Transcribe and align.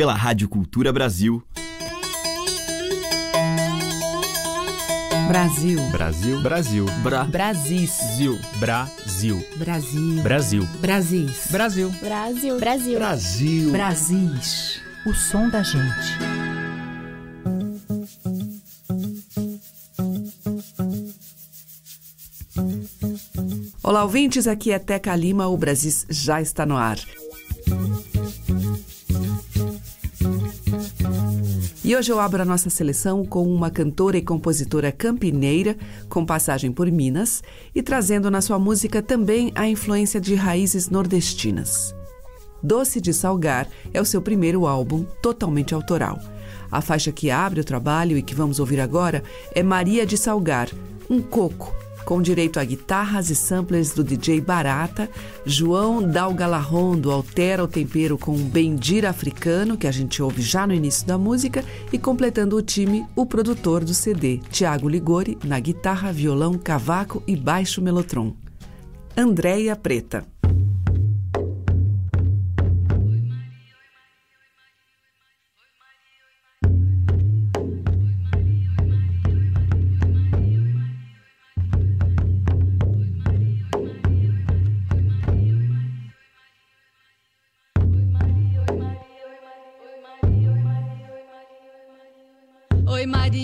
pela 0.00 0.14
Rádio 0.14 0.48
Cultura 0.48 0.90
Brasil. 0.94 1.42
Brasil. 5.28 5.78
Brasil. 5.90 6.40
Brasil. 6.40 6.86
Bra. 7.02 7.24
Brasis. 7.24 7.90
Zil. 8.16 8.38
Brasil. 8.58 9.46
Brasil. 9.58 10.22
Brasil. 10.22 10.66
Brasis. 10.80 11.48
Brasil. 11.50 11.90
Brasil. 12.00 12.58
Brasil. 12.58 12.98
Brasil. 12.98 13.72
Brasis. 13.72 14.80
O 15.04 15.12
som 15.12 15.50
da 15.50 15.62
gente. 15.62 16.16
Olá, 23.82 24.02
ouvintes. 24.04 24.46
Aqui 24.46 24.72
é 24.72 24.78
Teca 24.78 25.14
Lima. 25.14 25.46
O 25.48 25.58
Brasis 25.58 26.06
já 26.08 26.40
está 26.40 26.64
no 26.64 26.78
ar. 26.78 26.96
E 31.90 31.96
hoje 31.96 32.12
eu 32.12 32.20
abro 32.20 32.40
a 32.40 32.44
nossa 32.44 32.70
seleção 32.70 33.24
com 33.24 33.52
uma 33.52 33.68
cantora 33.68 34.16
e 34.16 34.22
compositora 34.22 34.92
campineira, 34.92 35.76
com 36.08 36.24
passagem 36.24 36.70
por 36.70 36.88
Minas, 36.88 37.42
e 37.74 37.82
trazendo 37.82 38.30
na 38.30 38.40
sua 38.40 38.60
música 38.60 39.02
também 39.02 39.50
a 39.56 39.66
influência 39.66 40.20
de 40.20 40.36
raízes 40.36 40.88
nordestinas. 40.88 41.92
Doce 42.62 43.00
de 43.00 43.12
Salgar 43.12 43.66
é 43.92 44.00
o 44.00 44.04
seu 44.04 44.22
primeiro 44.22 44.68
álbum 44.68 45.04
totalmente 45.20 45.74
autoral. 45.74 46.16
A 46.70 46.80
faixa 46.80 47.10
que 47.10 47.28
abre 47.28 47.60
o 47.60 47.64
trabalho 47.64 48.16
e 48.16 48.22
que 48.22 48.36
vamos 48.36 48.60
ouvir 48.60 48.78
agora 48.78 49.24
é 49.52 49.60
Maria 49.60 50.06
de 50.06 50.16
Salgar, 50.16 50.68
um 51.10 51.20
coco, 51.20 51.74
com 52.10 52.20
direito 52.20 52.58
a 52.58 52.64
guitarras 52.64 53.30
e 53.30 53.36
samplers 53.36 53.92
do 53.92 54.02
DJ 54.02 54.40
Barata, 54.40 55.08
João 55.46 56.02
Dalgalarrondo 56.02 57.08
altera 57.08 57.62
o 57.62 57.68
tempero 57.68 58.18
com 58.18 58.32
um 58.32 58.48
bendira 58.48 59.08
africano, 59.08 59.76
que 59.76 59.86
a 59.86 59.92
gente 59.92 60.20
ouve 60.20 60.42
já 60.42 60.66
no 60.66 60.74
início 60.74 61.06
da 61.06 61.16
música, 61.16 61.64
e 61.92 61.98
completando 62.00 62.56
o 62.56 62.62
time, 62.62 63.06
o 63.14 63.24
produtor 63.24 63.84
do 63.84 63.94
CD, 63.94 64.38
Tiago 64.50 64.88
Ligori, 64.88 65.38
na 65.44 65.60
guitarra, 65.60 66.12
violão, 66.12 66.58
cavaco 66.58 67.22
e 67.28 67.36
baixo 67.36 67.80
melotron. 67.80 68.34
Andréia 69.16 69.76
Preta. 69.76 70.39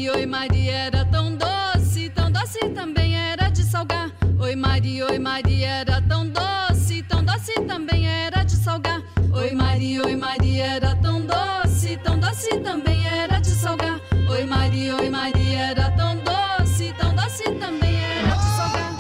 Oi 0.09 0.25
Maria, 0.25 0.73
era 0.73 1.05
tão 1.05 1.35
doce, 1.37 2.09
tão 2.11 2.31
doce 2.31 2.61
também 2.75 3.17
era 3.17 3.49
de 3.49 3.65
salgar. 3.65 4.13
Oi 4.39 4.55
Maria, 4.55 5.07
oi 5.07 5.19
Maria, 5.19 5.69
era 5.69 6.01
tão 6.01 6.25
doce, 6.29 7.03
tão 7.03 7.25
doce 7.25 7.53
também 7.67 8.07
era 8.07 8.45
de 8.45 8.53
salgar. 8.57 9.03
Oi 9.33 9.53
Maria, 9.53 10.05
oi 10.05 10.15
Maria, 10.15 10.65
era 10.65 10.95
tão 10.97 11.21
doce, 11.21 11.97
tão 12.05 12.19
doce 12.21 12.59
também 12.61 13.05
era 13.07 13.41
de 13.41 13.51
salgar. 13.51 14.01
Oi 14.31 14.45
Maria, 14.45 14.97
oi 14.97 15.11
Maria, 15.11 15.59
era 15.59 15.91
tão 15.91 16.17
doce, 16.17 16.95
tão 16.99 17.15
doce 17.15 17.43
também 17.55 17.97
era 17.97 18.37
de 18.37 18.57
salgar. 18.57 18.93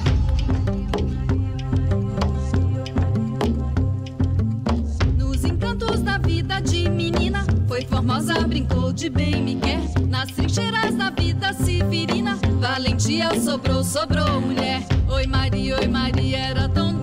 Nos 5.16 5.44
encantos 5.44 6.02
da 6.02 6.18
vida 6.18 6.60
de 6.60 6.88
menina, 6.90 7.45
foi 7.76 7.84
formosa, 7.84 8.40
brincou 8.48 8.90
de 8.90 9.10
bem 9.10 9.42
me 9.42 9.56
quer. 9.56 9.82
Nas 10.08 10.30
trincheiras 10.30 10.94
da 10.94 11.10
vida 11.10 11.52
severina, 11.52 12.38
valentia 12.58 13.38
sobrou, 13.38 13.84
sobrou 13.84 14.40
mulher. 14.40 14.80
Oi 15.10 15.26
Maria, 15.26 15.76
oi 15.76 15.86
Maria, 15.86 16.38
era 16.38 16.68
tão 16.70 16.95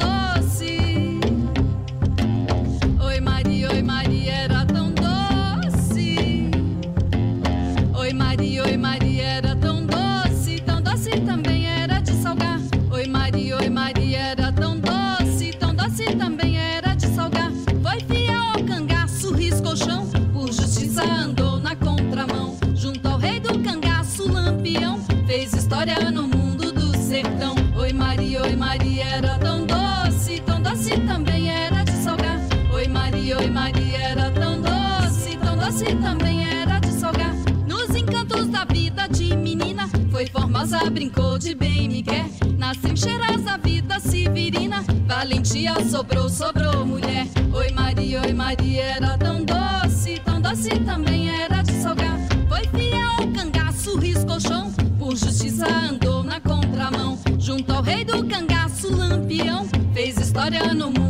brincou 40.94 41.40
de 41.40 41.56
bem 41.56 41.90
me 41.90 42.04
quer. 42.04 42.26
Nas 42.58 42.78
trincheiras 42.78 43.42
da 43.42 43.58
vida 43.58 44.00
severina, 44.00 44.84
valentia 45.08 45.74
sobrou, 45.90 46.30
sobrou 46.30 46.86
mulher. 46.86 47.26
Oi 47.54 47.72
Maria, 47.72 48.22
oi 48.22 48.34
Maria, 48.34 48.84
era 48.84 49.18
tão 49.18 49.44
doce, 49.44 50.22
tão 50.24 50.40
doce 50.40 50.70
também 50.86 51.30
era 51.30 51.62
de 51.64 51.74
salgar. 51.74 52.18
Foi 52.48 52.62
fiel 52.80 53.10
ao 53.20 53.28
cangaço, 53.28 53.98
riscou 53.98 54.38
o 54.38 54.40
chão, 54.40 54.72
por 55.00 55.16
justiça 55.16 55.68
andou 55.68 56.24
na 56.24 56.40
contramão. 56.40 57.18
Junto 57.40 57.74
ao 57.74 57.82
rei 57.82 58.06
do 58.06 58.26
cangaço, 58.28 58.96
lampião, 58.96 59.68
fez 59.94 60.18
história 60.18 60.74
no 60.74 60.92
mundo 60.92 61.03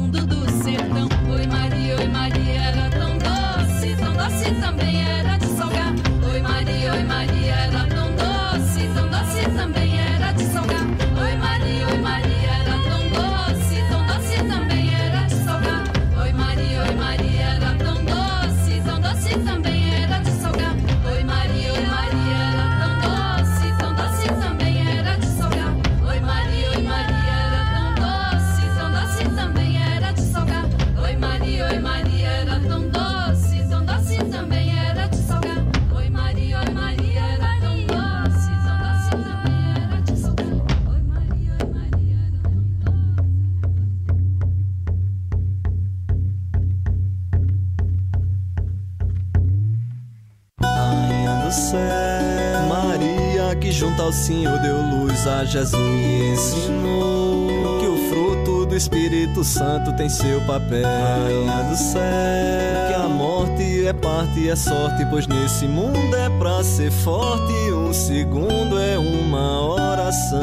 Jesus 55.53 55.75
e 55.75 56.31
ensinou 56.31 57.79
que 57.79 57.85
o 57.85 57.95
fruto 58.09 58.65
do 58.65 58.75
Espírito 58.75 59.43
Santo 59.43 59.93
tem 59.95 60.09
seu 60.09 60.41
papel. 60.47 60.83
Rainha 60.83 61.63
do 61.69 61.75
céu, 61.75 62.87
que 62.87 62.93
a 62.95 63.07
morte 63.07 63.85
é 63.85 63.93
parte 63.93 64.39
e 64.39 64.49
é 64.49 64.55
sorte, 64.55 65.05
pois 65.11 65.27
nesse 65.27 65.67
mundo 65.67 66.15
é 66.15 66.27
pra 66.39 66.63
ser 66.63 66.89
forte. 66.89 67.53
Um 67.71 67.93
segundo 67.93 68.79
é 68.79 68.97
uma 68.97 69.61
oração. 69.75 70.39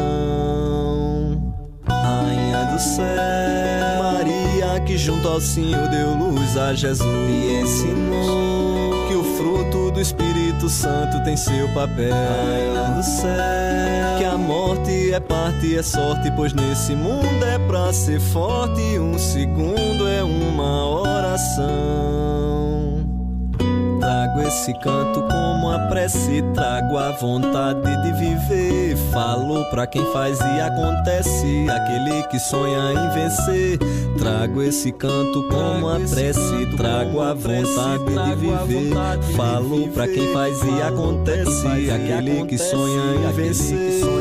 Rainha 1.88 2.66
do 2.72 2.78
céu, 2.78 4.02
Maria 4.04 4.80
que 4.86 4.96
junto 4.96 5.26
ao 5.26 5.40
Senhor 5.40 5.88
deu 5.88 6.14
luz 6.14 6.56
a 6.56 6.72
Jesus 6.72 7.02
e 7.02 7.62
ensinou 7.62 9.08
que 9.08 9.14
o 9.14 9.24
fruto 9.36 9.90
do 9.90 10.00
Espírito 10.00 10.68
Santo 10.68 11.22
tem 11.24 11.36
seu 11.36 11.68
papel. 11.74 12.14
Rainha 12.14 12.94
do 12.96 13.02
céu, 13.02 14.18
que 14.18 14.24
a 14.24 14.38
morte 14.38 14.79
parte 15.20 15.76
é 15.76 15.82
sorte, 15.82 16.30
pois 16.36 16.52
nesse 16.52 16.94
mundo 16.94 17.44
é 17.44 17.58
pra 17.58 17.92
ser 17.92 18.20
forte. 18.20 18.98
Um 18.98 19.18
segundo 19.18 20.08
é 20.08 20.22
uma 20.22 20.86
oração. 20.86 22.00
Trago 24.00 24.40
esse 24.42 24.72
canto 24.80 25.22
como 25.22 25.70
a 25.70 25.78
prece, 25.88 26.42
trago 26.54 26.96
a 26.96 27.10
vontade 27.12 28.02
de 28.02 28.12
viver. 28.12 28.96
Falo 29.12 29.64
pra 29.70 29.86
quem 29.86 30.04
faz 30.12 30.38
e 30.40 30.60
acontece, 30.60 31.66
aquele 31.68 32.22
que 32.28 32.38
sonha 32.38 32.92
em 32.92 33.10
vencer. 33.14 33.78
Trago 34.18 34.62
esse 34.62 34.90
canto 34.92 35.46
como 35.48 35.88
a 35.88 36.00
prece, 36.00 36.66
trago 36.76 37.20
a 37.20 37.34
vontade 37.34 38.04
de 38.04 38.34
viver. 38.36 38.92
Falo 39.36 39.88
pra 39.88 40.08
quem 40.08 40.32
faz 40.32 40.58
e 40.62 40.82
acontece, 40.82 41.90
aquele 41.90 42.46
que 42.46 42.56
sonha 42.56 43.28
em 43.28 43.32
vencer. 43.32 44.19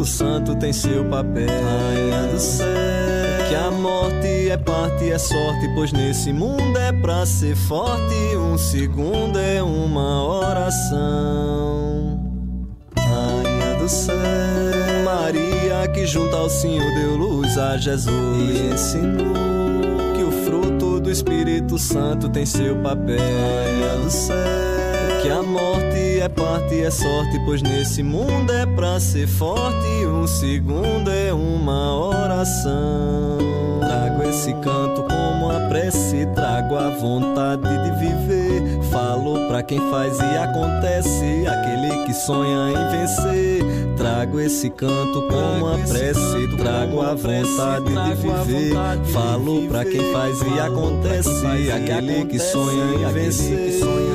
Espírito 0.00 0.04
Santo 0.04 0.56
tem 0.56 0.72
seu 0.72 1.04
papel. 1.04 1.46
Rainha 1.46 2.32
do 2.32 2.38
céu, 2.38 2.66
que 3.48 3.54
a 3.54 3.70
morte 3.70 4.48
é 4.48 4.56
parte, 4.56 5.10
é 5.10 5.18
sorte, 5.18 5.68
pois 5.74 5.92
nesse 5.92 6.32
mundo 6.32 6.78
é 6.78 6.92
pra 6.92 7.26
ser 7.26 7.54
forte. 7.54 8.14
Um 8.36 8.56
segundo 8.56 9.38
é 9.38 9.62
uma 9.62 10.24
oração. 10.24 12.18
Rainha 12.96 13.78
do 13.78 13.88
céu, 13.88 14.16
Maria 15.04 15.88
que 15.92 16.06
junto 16.06 16.34
ao 16.34 16.48
Senhor 16.48 16.94
deu 16.94 17.16
luz 17.16 17.58
a 17.58 17.76
Jesus 17.76 18.10
e 18.38 18.72
ensinou 18.72 19.34
que 20.14 20.22
o 20.22 20.30
fruto 20.44 21.00
do 21.00 21.10
Espírito 21.10 21.78
Santo 21.78 22.28
tem 22.28 22.46
seu 22.46 22.76
papel. 22.76 23.18
Rainha 23.18 24.04
do 24.04 24.10
céu 24.10 24.69
que 25.22 25.28
a 25.28 25.42
morte 25.42 26.20
é 26.20 26.28
parte, 26.28 26.80
é 26.80 26.90
sorte, 26.90 27.38
pois 27.44 27.62
nesse 27.62 28.02
mundo 28.02 28.52
é 28.52 28.64
pra 28.64 28.98
ser 28.98 29.26
forte. 29.26 30.06
Um 30.06 30.26
segundo 30.26 31.10
é 31.10 31.32
uma 31.32 31.94
oração. 31.94 33.38
Trago 33.80 34.22
esse 34.28 34.52
canto 34.54 35.02
como 35.02 35.50
a 35.50 35.60
prece, 35.68 36.26
trago 36.34 36.76
a 36.76 36.90
vontade 36.90 37.62
de 37.62 37.90
viver. 37.98 38.80
Falo 38.90 39.46
pra 39.48 39.62
quem 39.62 39.78
faz 39.90 40.18
e 40.18 40.36
acontece, 40.38 41.46
aquele 41.46 42.04
que 42.06 42.14
sonha 42.14 42.70
em 42.70 42.98
vencer. 42.98 43.96
Trago 43.96 44.40
esse 44.40 44.70
canto 44.70 45.22
como 45.28 45.66
a 45.66 45.78
prece, 45.78 46.56
trago 46.56 47.00
a 47.02 47.14
vontade 47.14 47.84
de 47.84 48.14
viver. 48.14 48.74
Falo 49.12 49.68
pra 49.68 49.84
quem 49.84 50.12
faz 50.12 50.40
e 50.40 50.60
acontece, 50.60 51.70
aquele 51.70 52.24
que 52.26 52.38
sonha 52.38 53.08
em 53.08 53.12
vencer. 53.12 54.09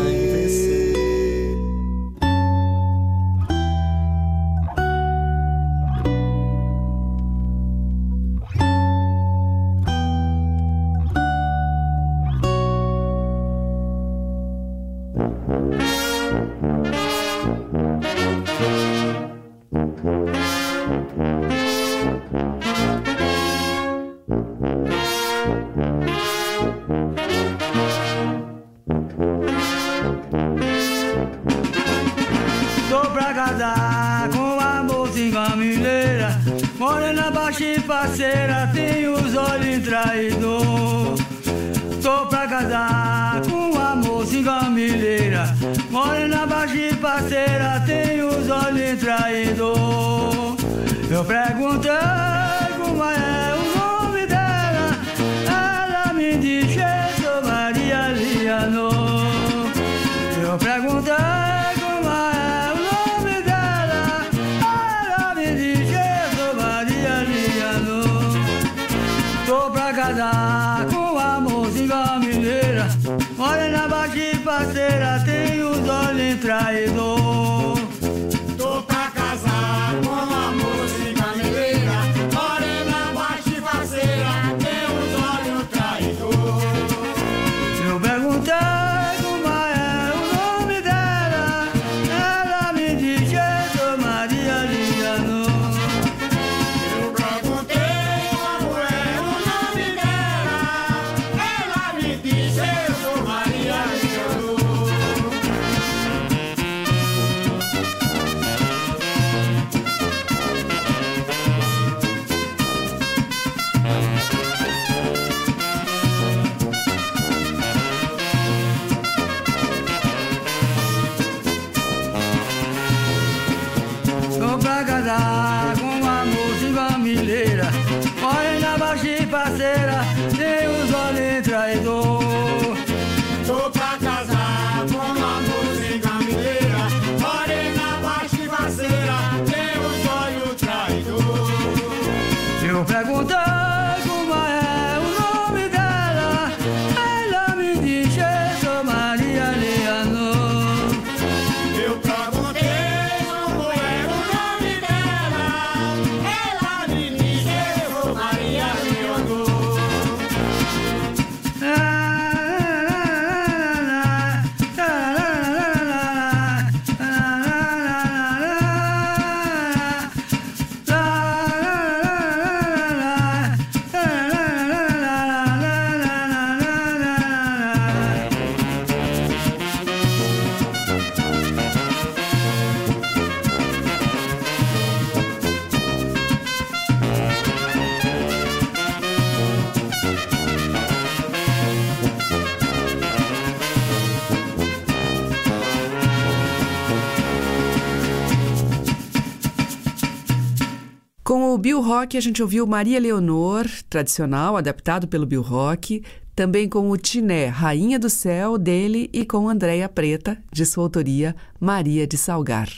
Rock 202.06 202.18
a 202.20 202.22
gente 202.22 202.44
ouviu 202.44 202.68
Maria 202.68 203.00
Leonor, 203.00 203.66
tradicional, 203.90 204.56
adaptado 204.56 205.08
pelo 205.08 205.26
Bill 205.26 205.42
Rock, 205.42 206.04
também 206.36 206.70
com 206.70 206.92
o 206.92 206.98
Tiné, 206.98 207.48
Rainha 207.48 207.98
do 207.98 208.12
Céu, 208.12 208.60
dele, 208.60 209.10
e 209.12 209.26
com 209.26 209.50
Andréia 209.50 209.90
Preta, 209.90 210.38
de 210.54 210.68
sua 210.68 210.84
autoria, 210.84 211.36
Maria 211.60 212.06
de 212.06 212.16
Salgar. 212.16 212.70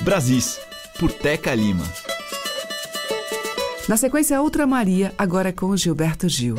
Brasis, 0.00 0.60
por 1.00 1.10
Teca 1.10 1.52
Lima. 1.56 1.82
Na 3.88 3.96
sequência, 3.96 4.40
outra 4.40 4.64
Maria, 4.64 5.12
agora 5.18 5.52
com 5.52 5.76
Gilberto 5.76 6.28
Gil. 6.28 6.54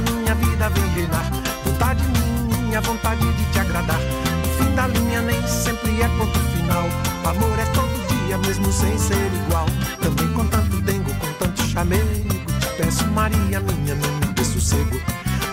minha 0.00 0.34
vida 0.34 0.68
vem 0.70 0.88
reinar. 0.94 1.30
Vontade 1.64 2.02
minha, 2.48 2.80
vontade 2.80 3.32
de 3.32 3.44
te 3.52 3.60
agradar. 3.60 3.98
O 3.98 4.48
fim 4.58 4.74
da 4.74 4.86
linha 4.88 5.22
nem 5.22 5.46
sempre 5.46 6.00
é 6.02 6.08
ponto 6.08 6.38
final. 6.38 6.84
O 7.24 7.28
amor 7.28 7.58
é 7.58 7.64
todo 7.66 8.26
dia, 8.26 8.38
mesmo 8.38 8.72
sem 8.72 8.96
ser 8.98 9.30
igual. 9.46 9.66
Também 10.00 10.28
com 10.32 10.46
tanto 10.46 10.80
dengo, 10.80 11.14
com 11.14 11.32
tanto 11.34 11.62
chamego. 11.62 12.28
Te 12.60 12.68
peço, 12.76 13.06
Maria 13.08 13.60
minha, 13.60 13.94
não 13.94 14.14
me 14.14 14.26
dê 14.34 14.44
sossego. 14.44 15.00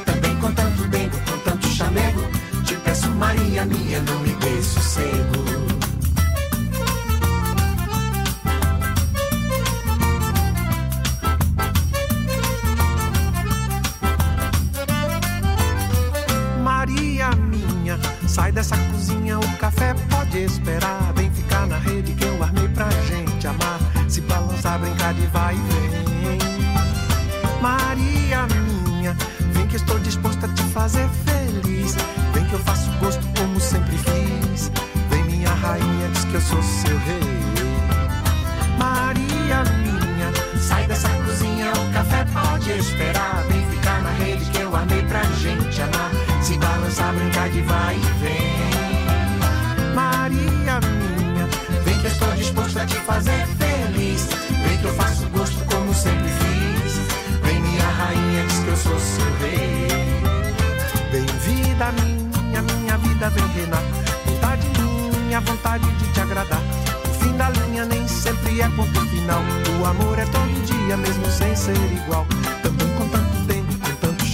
Também 0.06 0.36
com 0.38 0.52
tanto 0.54 0.88
dengo, 0.88 1.18
com 1.30 1.38
tanto 1.40 1.68
chamego. 1.68 2.22
Te 2.66 2.76
peço, 2.76 3.10
Maria 3.12 3.66
minha, 3.66 4.02
não 4.02 4.20
me 4.20 4.34
dê 4.36 4.62
sossego. 4.64 5.71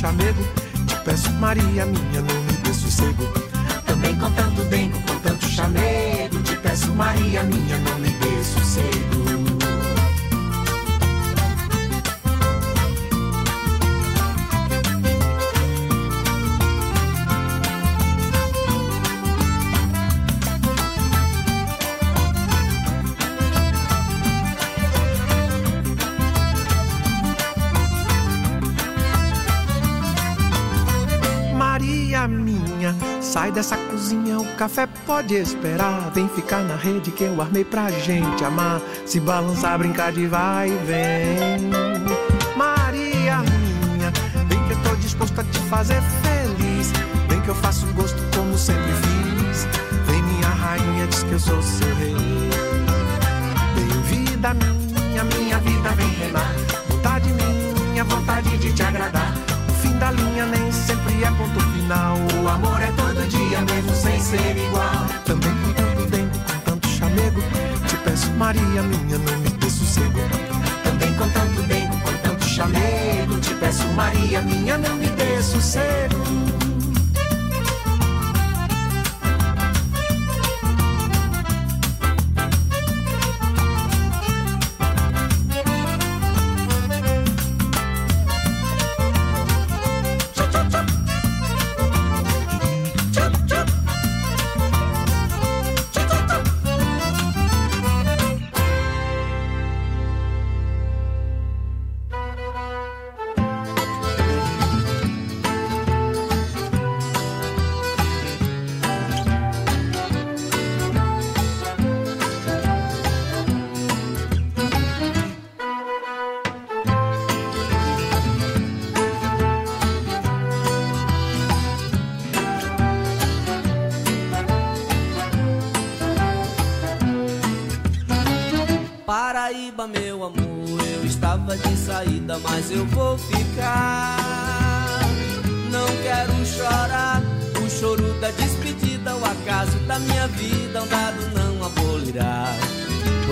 chamego. 0.07 0.43
Te 0.87 0.95
peço, 1.03 1.31
Maria 1.33 1.85
minha, 1.85 2.21
não 2.21 2.43
me 2.43 2.53
dê 2.63 2.73
sossego. 2.73 3.23
Também 3.85 4.15
com 4.15 4.31
tanto 4.31 4.63
dengo, 4.65 4.97
com 5.01 5.19
tanto 5.19 5.45
chamego. 5.45 6.41
Te 6.43 6.55
peço, 6.57 6.93
Maria 6.93 7.43
minha, 7.43 7.77
não 7.79 7.99
me 7.99 8.09
dê 8.09 8.43
sossego. 8.43 9.26
Sai 33.47 33.53
dessa 33.53 33.77
cozinha, 33.77 34.41
o 34.41 34.45
café 34.55 34.85
pode 35.05 35.33
esperar. 35.33 36.11
Vem 36.13 36.27
ficar 36.27 36.59
na 36.63 36.75
rede 36.75 37.11
que 37.11 37.23
eu 37.23 37.41
armei 37.41 37.63
pra 37.63 37.89
gente 37.89 38.43
amar. 38.43 38.81
Se 39.05 39.21
balançar, 39.21 39.79
brincar 39.79 40.11
de 40.11 40.27
vai 40.27 40.69
e 40.69 40.77
vem. 40.85 41.69
Maria 42.57 43.37
minha, 43.37 44.11
vem 44.49 44.61
que 44.65 44.73
eu 44.73 44.83
tô 44.83 44.95
disposto 44.97 45.39
a 45.39 45.45
te 45.45 45.59
fazer 45.59 46.01
feliz. 46.21 46.91
Vem 47.29 47.39
que 47.39 47.47
eu 47.47 47.55
faço 47.55 47.85
gosto 47.93 48.21
como 48.35 48.57
sempre 48.57 48.91
fiz. 48.91 49.65
Vem 50.07 50.21
minha 50.23 50.49
rainha, 50.49 51.07
diz 51.07 51.23
que 51.23 51.31
eu 51.31 51.39
sou 51.39 51.61
seu 51.61 51.95
rei. 51.95 52.15
Vem 53.75 54.01
vida 54.01 54.53
minha, 54.55 55.23
minha 55.23 55.57
vida 55.59 55.89
vem 55.91 56.09
reinar. 56.09 56.53
Vontade 56.89 57.29
minha, 57.31 58.03
vontade 58.03 58.57
de 58.57 58.73
te 58.73 58.83
agradar 58.83 59.33
fim 59.77 59.97
da 59.97 60.11
linha 60.11 60.45
nem 60.45 60.71
sempre 60.71 61.23
é 61.23 61.31
ponto 61.31 61.59
final. 61.71 62.17
O 62.43 62.47
amor 62.47 62.81
é 62.81 62.91
todo 62.91 63.06
dia, 63.27 63.61
mesmo 63.61 63.95
sem 63.95 64.19
ser 64.19 64.57
igual. 64.57 65.05
Também 65.25 65.51
com 65.51 65.73
tanto 65.73 66.09
tempo, 66.09 66.37
com 66.37 66.59
tanto 66.71 66.87
chamego. 66.87 67.41
Te 67.87 67.95
peço, 67.97 68.31
Maria 68.31 68.81
minha, 68.83 69.17
não 69.17 69.37
me 69.39 69.49
dê 69.49 69.69
sossego. 69.69 70.19
Também 70.83 71.13
com 71.13 71.29
tanto 71.29 71.63
tempo, 71.67 71.97
com 72.01 72.13
tanto 72.23 72.45
chamego. 72.45 73.39
Te 73.39 73.53
peço, 73.55 73.87
Maria 73.89 74.41
minha, 74.41 74.77
não 74.77 74.95
me 74.95 75.07
dê 75.07 75.41
sossego. 75.41 76.46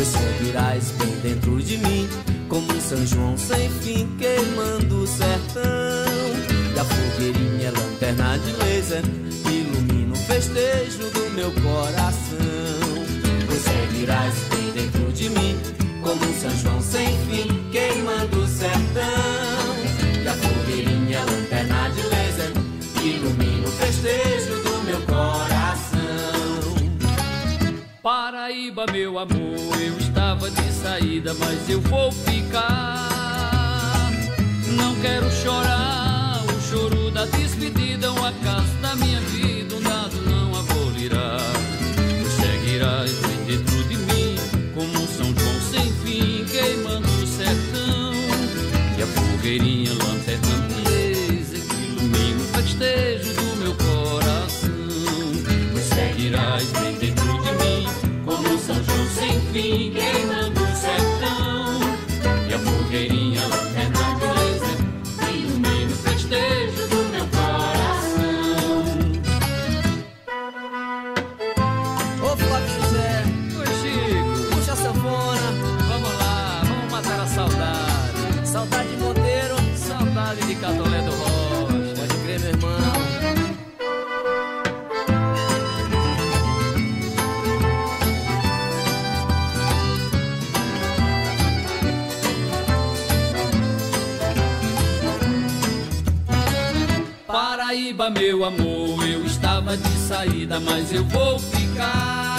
Pois 0.05 0.23
seguirás 0.23 0.91
bem 0.99 1.09
dentro 1.23 1.59
de 1.63 1.77
mim, 1.77 2.07
como 2.47 2.71
um 2.71 2.79
São 2.79 3.03
João 3.07 3.35
sem 3.35 3.69
fim, 3.81 4.07
queimando 4.17 5.01
o 5.01 5.07
sertão. 5.07 5.63
E 6.75 6.79
a 6.79 6.85
fogueirinha 6.85 7.69
é 7.69 7.71
lanterna 7.71 8.37
de 8.37 8.51
laser, 8.51 9.01
ilumina 9.49 10.13
o 10.13 10.15
festejo 10.15 11.09
do 11.09 11.31
meu 11.31 11.51
coração. 11.53 13.03
Pois 13.47 13.61
seguirás 13.61 14.35
bem 14.51 14.83
dentro 14.83 15.11
de 15.11 15.29
mim, 15.29 15.57
como 16.03 16.23
um 16.23 16.39
São 16.39 16.51
João 16.51 16.81
sem 16.81 17.07
fim, 17.25 17.54
Paraíba, 28.75 28.85
meu 28.91 29.17
amor, 29.17 29.81
eu 29.81 29.97
estava 29.97 30.51
de 30.51 30.71
saída, 30.73 31.33
mas 31.35 31.69
eu 31.69 31.79
vou 31.79 32.11
ficar. 32.11 33.09
Não 34.75 34.93
quero 34.95 35.31
chorar, 35.31 36.43
o 36.43 36.61
choro 36.61 37.09
da 37.09 37.25
despedida, 37.25 38.11
um 38.11 38.25
acaso 38.25 38.73
da 38.81 38.93
minha 38.95 39.21
vida, 39.21 39.75
um 39.75 39.81
dado 39.81 40.21
não 40.29 40.59
abolirá. 40.59 41.37
Tu 41.95 42.29
seguirás 42.41 43.11
bem 43.19 43.57
dentro 43.57 43.83
de 43.85 43.95
mim, 43.95 44.35
como 44.73 44.89
um 44.89 45.07
São 45.07 45.33
João 45.33 45.61
sem 45.71 45.93
fim, 46.03 46.45
queimando 46.45 47.07
o 47.07 47.27
sertão. 47.27 48.13
E 48.97 49.01
a 49.01 49.07
fogueirinha, 49.07 49.93
lanterna 49.93 50.67
que 50.67 50.81
ilumina 51.87 52.41
o 52.41 52.47
festejo 52.53 53.34
João 59.55 60.14
de 99.77 99.97
saída, 100.07 100.59
mas 100.59 100.91
eu 100.93 101.03
vou 101.05 101.37
ficar. 101.39 102.37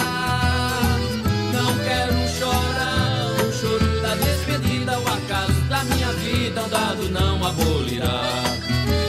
Não 1.53 1.77
quero 1.83 2.13
chorar, 2.37 3.31
o 3.45 3.51
choro 3.51 4.01
da 4.01 4.15
despedida, 4.15 4.97
o 4.99 5.07
acaso 5.07 5.61
da 5.69 5.83
minha 5.83 6.11
vida, 6.13 6.63
um 6.63 6.69
dado 6.69 7.09
não 7.09 7.45
abolirá. 7.45 8.43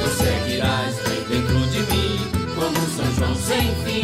Tu 0.02 0.08
seguirás 0.22 0.96
bem 1.08 1.22
dentro 1.28 1.60
de 1.70 1.80
mim, 1.90 2.18
como 2.54 2.78
São 2.96 3.14
João 3.14 3.34
sem 3.34 3.74
fim, 3.84 3.97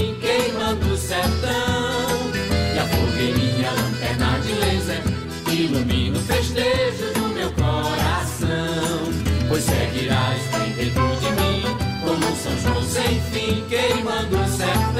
queimando 14.56 14.93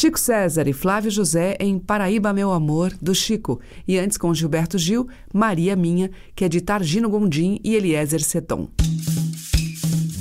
Chico 0.00 0.18
César 0.18 0.66
e 0.66 0.72
Flávio 0.72 1.10
José 1.10 1.58
em 1.60 1.78
Paraíba 1.78 2.32
Meu 2.32 2.52
Amor, 2.52 2.90
do 3.02 3.14
Chico. 3.14 3.60
E 3.86 3.98
antes 3.98 4.16
com 4.16 4.32
Gilberto 4.32 4.78
Gil, 4.78 5.06
Maria 5.30 5.76
Minha, 5.76 6.10
que 6.34 6.42
é 6.42 6.48
de 6.48 6.62
Targino 6.62 7.10
Gondim 7.10 7.60
e 7.62 7.74
Eliezer 7.74 8.24
Seton. 8.24 8.70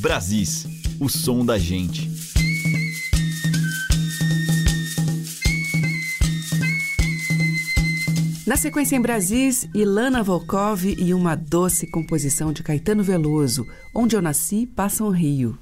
Brasis, 0.01 0.67
o 0.99 1.07
som 1.07 1.45
da 1.45 1.57
gente. 1.57 2.11
Na 8.45 8.57
sequência 8.57 8.97
em 8.97 9.01
Brasis, 9.01 9.65
Ilana 9.73 10.21
Volkov 10.21 10.83
e 10.83 11.13
uma 11.13 11.35
doce 11.35 11.87
composição 11.87 12.51
de 12.51 12.63
Caetano 12.63 13.01
Veloso, 13.01 13.65
Onde 13.95 14.13
Eu 14.13 14.21
Nasci, 14.21 14.67
Passa 14.67 15.05
um 15.05 15.09
Rio. 15.09 15.57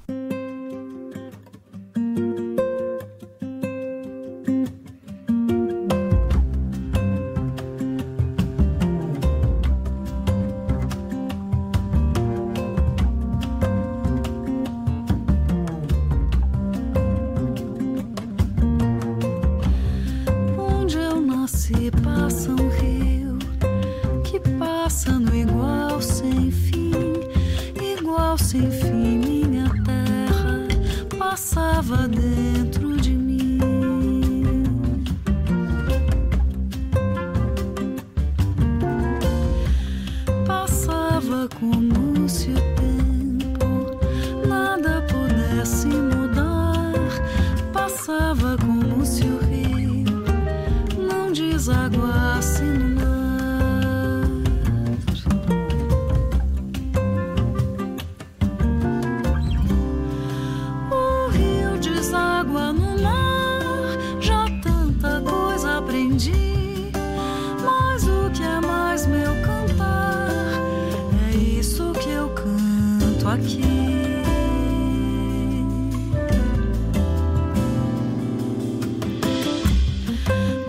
aqui. 73.28 73.62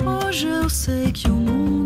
Hoje 0.05 0.47
eu 0.49 0.69
sei 0.69 1.13
que 1.13 1.31
o 1.31 1.37
mundo 1.37 1.78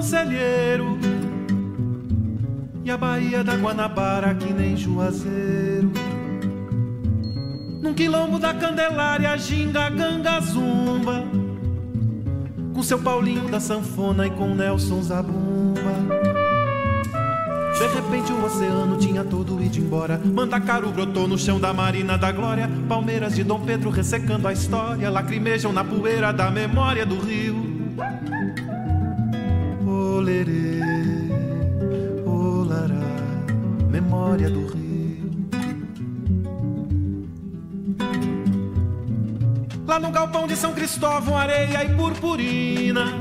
conselheiro. 0.00 0.98
E 2.84 2.90
a 2.90 2.96
Baía 2.96 3.42
da 3.42 3.56
Guanabara 3.56 4.34
que 4.34 4.52
nem 4.52 4.76
Juazeiro. 4.76 5.90
Num 7.82 7.92
quilombo 7.92 8.38
da 8.38 8.54
Candelária, 8.54 9.36
Ginga, 9.36 9.90
Ganga, 9.90 10.40
Zumba. 10.40 11.24
Com 12.72 12.82
seu 12.82 12.98
Paulinho 12.98 13.48
da 13.48 13.60
Sanfona 13.60 14.26
e 14.26 14.30
com 14.30 14.54
Nelson 14.54 15.02
Zabumba. 15.02 15.80
De 17.76 17.86
repente 17.86 18.32
o 18.32 18.44
oceano 18.44 18.98
tinha 18.98 19.24
todo 19.24 19.62
ido 19.62 19.78
embora. 19.78 20.20
Mandacaru 20.24 20.90
brotou 20.90 21.26
no 21.26 21.38
chão 21.38 21.58
da 21.58 21.72
Marina 21.72 22.16
da 22.16 22.30
Glória. 22.30 22.70
Palmeiras 22.88 23.34
de 23.34 23.42
Dom 23.42 23.60
Pedro 23.60 23.90
ressecando 23.90 24.46
a 24.46 24.52
história. 24.52 25.10
Lacrimejam 25.10 25.72
na 25.72 25.82
poeira 25.82 26.32
da 26.32 26.50
memória 26.50 27.04
do 27.04 27.18
rio 27.18 27.69
memória 34.40 34.50
do 34.50 34.66
rio. 34.66 35.50
Lá 39.86 39.98
no 39.98 40.10
galpão 40.10 40.46
de 40.46 40.56
São 40.56 40.72
Cristóvão, 40.72 41.36
areia 41.36 41.84
e 41.84 41.94
purpurina. 41.94 43.18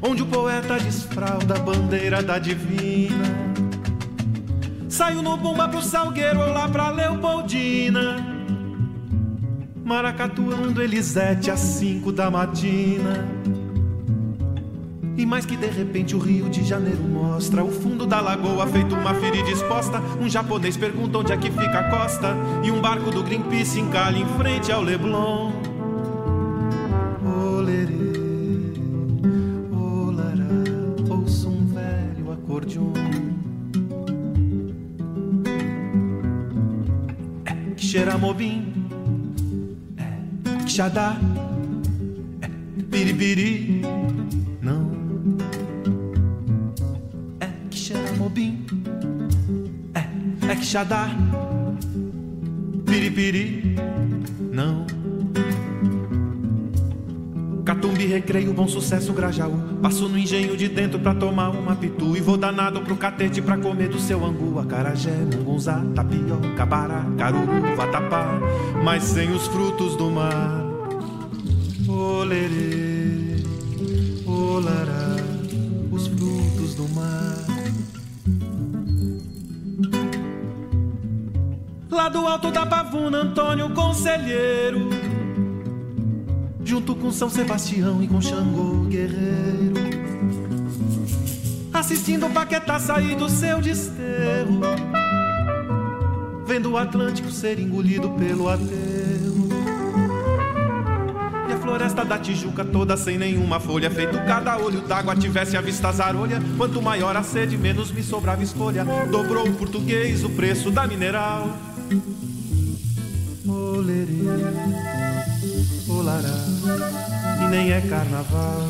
Onde 0.00 0.22
o 0.22 0.26
poeta 0.26 0.78
desfralda 0.78 1.56
a 1.56 1.58
bandeira 1.58 2.22
da 2.22 2.38
divina. 2.38 3.52
Saiu 4.88 5.22
no 5.22 5.36
bomba 5.36 5.68
pro 5.68 5.82
Salgueiro 5.82 6.40
ou 6.40 6.52
lá 6.52 6.68
pra 6.68 6.90
Leopoldina. 6.90 8.16
Maracatuando 9.84 10.82
Elisete 10.82 11.50
às 11.50 11.60
cinco 11.60 12.12
da 12.12 12.30
matina. 12.30 13.26
E 15.16 15.26
mais 15.26 15.44
que 15.44 15.56
de 15.56 15.66
repente 15.66 16.16
o 16.16 16.18
Rio 16.18 16.48
de 16.48 16.64
Janeiro 16.64 17.02
mostra 17.02 17.62
o 17.62 17.70
fundo 17.70 18.06
da 18.06 18.20
lagoa 18.20 18.66
feito 18.66 18.94
uma 18.94 19.14
ferida 19.14 19.50
exposta. 19.50 20.00
Um 20.20 20.28
japonês 20.28 20.76
pergunta 20.76 21.18
onde 21.18 21.32
é 21.32 21.36
que 21.36 21.50
fica 21.50 21.78
a 21.78 21.90
costa. 21.90 22.34
E 22.64 22.70
um 22.70 22.80
barco 22.80 23.10
do 23.10 23.22
Greenpeace 23.22 23.78
encalha 23.78 24.18
em 24.18 24.26
frente 24.38 24.72
ao 24.72 24.82
Leblon. 24.82 25.52
Olerê, 27.24 27.92
olará, 29.70 30.46
ouço 31.08 31.48
um 31.50 31.66
velho 31.66 32.32
acordeon. 32.32 32.92
É 37.44 37.74
que 37.74 37.84
cheira 37.84 38.16
mobim, 38.16 38.72
é 39.98 40.64
que 40.64 40.70
xadá, 40.72 41.16
é 42.40 42.48
piripiri, 42.90 43.81
que 50.72 50.78
xadá, 50.78 51.10
piripiri, 52.86 53.76
não. 54.50 54.86
Catumbi, 57.62 58.06
recreio, 58.06 58.54
bom 58.54 58.66
sucesso, 58.66 59.12
Grajaú. 59.12 59.52
Passo 59.82 60.08
no 60.08 60.18
engenho 60.18 60.56
de 60.56 60.68
dentro 60.68 60.98
pra 60.98 61.14
tomar 61.14 61.50
uma 61.50 61.76
pitu. 61.76 62.16
E 62.16 62.20
vou 62.20 62.38
danado 62.38 62.80
pro 62.80 62.96
catete 62.96 63.42
pra 63.42 63.58
comer 63.58 63.90
do 63.90 63.98
seu 63.98 64.24
angu. 64.24 64.58
Acarajé, 64.58 65.14
mungunzá, 65.36 65.84
tapioca, 65.94 66.64
bará, 66.64 67.04
caruru, 67.18 67.76
vatapá. 67.76 68.40
Mas 68.82 69.02
sem 69.02 69.30
os 69.30 69.46
frutos 69.48 69.94
do 69.94 70.10
mar. 70.10 70.64
Olerê, 71.86 73.36
olará, 74.26 75.01
Lá 81.92 82.08
do 82.08 82.26
alto 82.26 82.50
da 82.50 82.66
pavuna, 82.66 83.18
Antônio 83.18 83.70
Conselheiro 83.70 84.88
junto 86.72 86.94
com 86.94 87.10
São 87.10 87.28
Sebastião 87.28 88.02
e 88.02 88.08
com 88.08 88.18
Xangô 88.18 88.86
Guerreiro. 88.88 89.74
Assistindo 91.70 92.26
o 92.26 92.30
Paquetá 92.30 92.78
sair 92.78 93.14
do 93.14 93.28
seu 93.28 93.60
desterro, 93.60 94.60
vendo 96.46 96.70
o 96.70 96.78
Atlântico 96.78 97.30
ser 97.30 97.58
engolido 97.58 98.08
pelo 98.12 98.48
aterro. 98.48 99.48
E 101.46 101.52
a 101.52 101.58
floresta 101.58 102.06
da 102.06 102.18
Tijuca 102.18 102.64
toda 102.64 102.96
sem 102.96 103.18
nenhuma 103.18 103.60
folha, 103.60 103.90
feito 103.90 104.16
cada 104.26 104.56
olho 104.56 104.80
d'água 104.80 105.14
tivesse 105.14 105.58
a 105.58 105.60
vista 105.60 105.92
zarolha. 105.92 106.40
Quanto 106.56 106.80
maior 106.80 107.14
a 107.16 107.22
sede, 107.22 107.58
menos 107.58 107.92
me 107.92 108.02
sobrava 108.02 108.42
escolha. 108.42 108.82
Dobrou 109.10 109.46
o 109.46 109.52
português 109.52 110.24
o 110.24 110.30
preço 110.30 110.70
da 110.70 110.86
mineral. 110.86 111.71
Olerê 113.46 114.22
olará 115.88 116.38
e 117.44 117.50
nem 117.50 117.70
é 117.72 117.80
carnaval. 117.82 118.68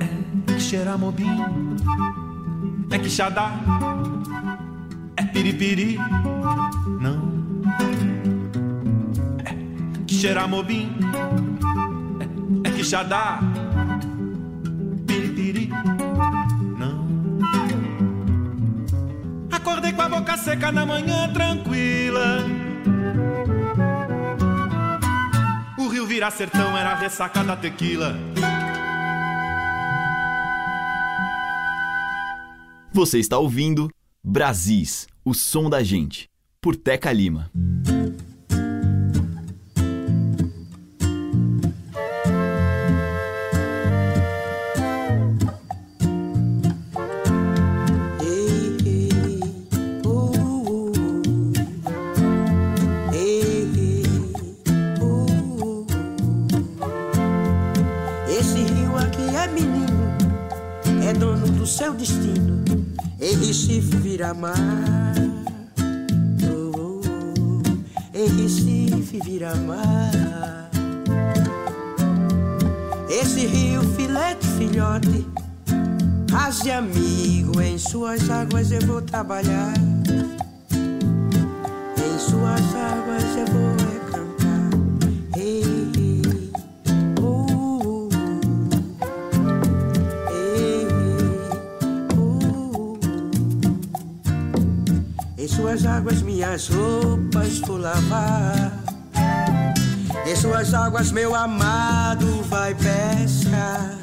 É 0.00 0.52
que 0.52 0.60
cheira 0.60 0.98
mobim, 0.98 1.26
é 2.90 2.98
que 2.98 3.08
xadá, 3.08 3.52
é 5.16 5.22
piripiri, 5.22 5.96
não. 7.00 7.62
É 9.44 9.54
que 10.06 10.14
cheira 10.14 10.48
mobim, 10.48 10.90
é, 12.64 12.68
é 12.68 12.72
Acordei 19.80 19.92
com 19.96 20.02
a 20.02 20.08
boca 20.10 20.36
seca 20.36 20.70
na 20.70 20.84
manhã 20.84 21.32
tranquila. 21.32 22.44
O 25.78 25.88
rio 25.88 26.06
virar 26.06 26.30
sertão 26.30 26.76
era 26.76 26.90
a 26.90 26.94
ressaca 26.94 27.42
da 27.42 27.56
tequila. 27.56 28.14
Você 32.92 33.18
está 33.20 33.38
ouvindo 33.38 33.90
Brasis, 34.22 35.06
o 35.24 35.32
som 35.32 35.70
da 35.70 35.82
gente, 35.82 36.28
por 36.60 36.76
Teca 36.76 37.10
Lima. 37.10 37.50
Vira 64.20 64.34
mar. 64.34 65.14
Oh, 66.44 66.72
oh, 66.76 67.00
oh. 67.02 67.62
Em 68.14 68.28
Recife 68.42 69.18
vira 69.24 69.54
mar. 69.54 70.70
Esse 73.08 73.46
rio 73.46 73.80
filete 73.94 74.46
filhote, 74.58 75.26
faz 76.30 76.60
de 76.60 76.70
amigo. 76.70 77.62
Em 77.62 77.78
suas 77.78 78.28
águas 78.28 78.70
eu 78.70 78.82
vou 78.82 79.00
trabalhar. 79.00 79.72
Em 81.96 82.18
suas 82.18 82.74
águas 82.74 83.24
eu 83.38 83.46
vou 83.46 83.69
Em 95.40 95.48
suas 95.48 95.86
águas 95.86 96.20
minhas 96.20 96.68
roupas 96.68 97.60
vou 97.60 97.78
lavar. 97.78 98.72
Em 100.26 100.36
suas 100.36 100.74
águas 100.74 101.10
meu 101.12 101.34
amado 101.34 102.44
vai 102.50 102.74
pescar. 102.74 103.96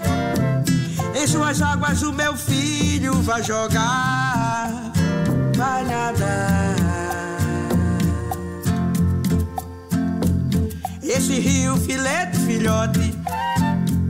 Em 1.16 1.28
suas 1.28 1.62
águas 1.62 2.02
o 2.02 2.12
meu 2.12 2.36
filho 2.36 3.14
vai 3.22 3.44
jogar, 3.44 4.92
vai 5.56 5.84
nadar. 5.86 6.76
Esse 11.04 11.40
rio 11.40 11.78
filete 11.78 12.36
filhote, 12.48 13.14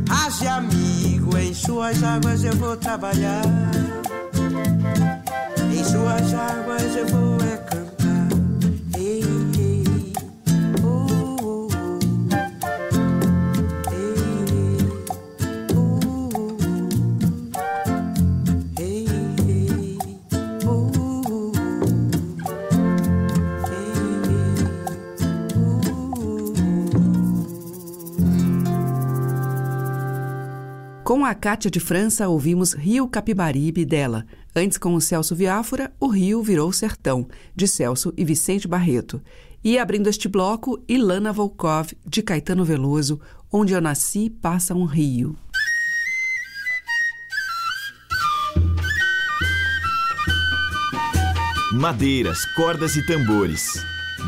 haja 0.10 0.56
amigo. 0.56 1.38
Em 1.38 1.54
suas 1.54 2.02
águas 2.02 2.46
eu 2.46 2.56
vou 2.56 2.78
trabalhar. 2.78 3.44
Em 5.74 5.84
suas 5.84 6.34
águas 6.34 6.67
eu 6.80 7.08
vou 7.08 7.27
a 31.30 31.36
Cátia 31.36 31.70
de 31.70 31.80
França, 31.80 32.30
ouvimos 32.30 32.72
Rio 32.72 33.06
Capibaribe 33.06 33.84
dela. 33.84 34.26
Antes, 34.56 34.78
com 34.78 34.94
o 34.94 35.02
Celso 35.02 35.36
Viáfora, 35.36 35.92
O 36.00 36.08
Rio 36.08 36.42
Virou 36.42 36.72
Sertão, 36.72 37.28
de 37.54 37.68
Celso 37.68 38.14
e 38.16 38.24
Vicente 38.24 38.66
Barreto. 38.66 39.22
E 39.62 39.78
abrindo 39.78 40.08
este 40.08 40.30
bloco, 40.30 40.82
Ilana 40.88 41.34
Volkov, 41.34 41.92
de 42.06 42.22
Caetano 42.22 42.64
Veloso, 42.64 43.20
Onde 43.52 43.74
Eu 43.74 43.82
Nasci 43.82 44.30
Passa 44.30 44.74
um 44.74 44.86
Rio. 44.86 45.36
Madeiras, 51.74 52.46
cordas 52.56 52.96
e 52.96 53.06
tambores. 53.06 53.74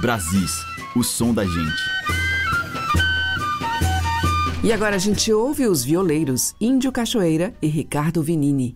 Brasis, 0.01 0.51
o 0.95 1.01
som 1.01 1.33
da 1.33 1.45
gente. 1.45 2.18
E 4.61 4.73
agora 4.73 4.95
a 4.95 4.99
gente 4.99 5.31
ouve 5.31 5.65
os 5.67 5.85
violeiros 5.85 6.53
Índio 6.59 6.91
Cachoeira 6.91 7.53
e 7.61 7.67
Ricardo 7.67 8.21
Vinini. 8.21 8.75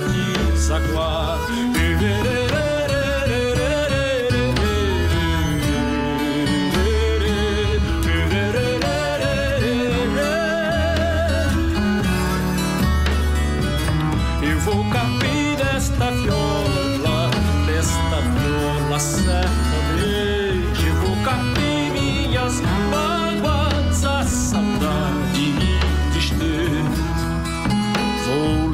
ponteiro 0.00 0.56
a 0.98 1.91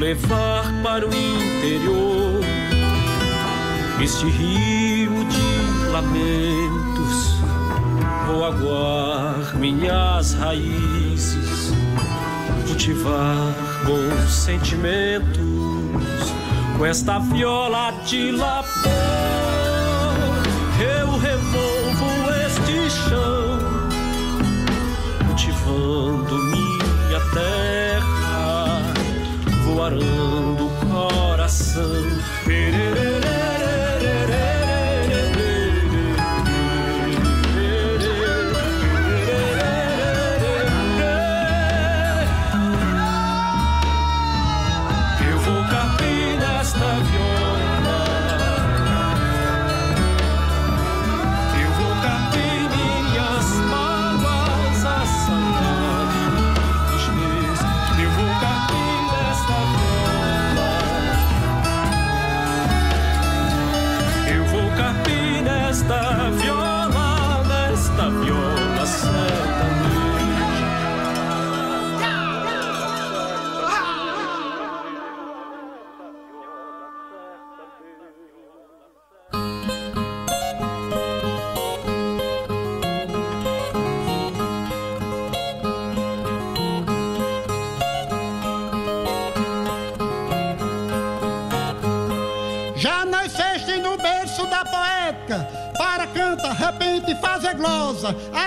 levar 0.09 0.65
para 0.83 1.07
o 1.07 1.11
interior 1.15 2.41
este 4.03 4.25
rio 4.25 5.23
de 5.27 5.91
lamentos. 5.91 7.37
Vou 8.27 8.47
aguar 8.47 9.55
minhas 9.57 10.33
raízes, 10.33 11.75
cultivar 12.67 13.55
bons 13.85 14.31
sentimentos 14.31 15.43
com 16.79 16.87
esta 16.87 17.19
viola 17.19 17.93
de 18.07 18.31
labor. 18.31 18.65
Eu 20.81 21.19
revolvo 21.19 22.31
este 22.47 22.91
chão, 22.91 23.59
cultivando 25.27 26.35
minha 26.35 27.21
terra, 27.35 27.68
vou 29.89 29.97
arando 29.97 30.67
o 30.67 30.71
coração. 30.87 32.05
Eu 32.47 33.18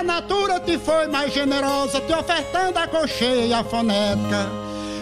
A 0.02 0.04
natura 0.04 0.60
te 0.60 0.80
foi 0.80 1.06
mais 1.06 1.32
generosa, 1.32 2.02
te 2.02 2.12
ofertando 2.12 2.80
a 2.80 2.88
cocheia 2.88 3.45
e 3.45 3.54
a 3.54 3.64
fonética. 3.64 4.49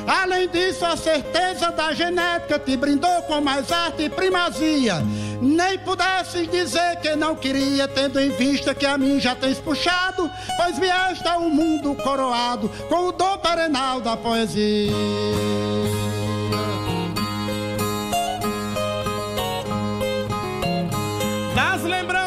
Além 0.05 0.49
disso, 0.49 0.85
a 0.85 0.97
certeza 0.97 1.71
da 1.71 1.93
genética 1.93 2.59
te 2.59 2.75
brindou 2.75 3.21
com 3.21 3.39
mais 3.39 3.71
arte 3.71 4.03
e 4.03 4.09
primazia. 4.09 4.95
Nem 5.41 5.79
pudesses 5.79 6.51
dizer 6.51 6.97
que 6.97 7.15
não 7.15 7.33
queria, 7.33 7.87
tendo 7.87 8.19
em 8.19 8.31
vista 8.31 8.75
que 8.75 8.85
a 8.85 8.97
mim 8.97 9.21
já 9.21 9.33
tens 9.33 9.57
puxado, 9.57 10.29
pois 10.57 10.77
vieste 10.77 11.25
ao 11.25 11.43
mundo 11.43 11.95
coroado 12.03 12.67
com 12.89 13.07
o 13.07 13.13
dom 13.13 13.37
perenal 13.37 14.01
da 14.01 14.17
poesia. 14.17 14.91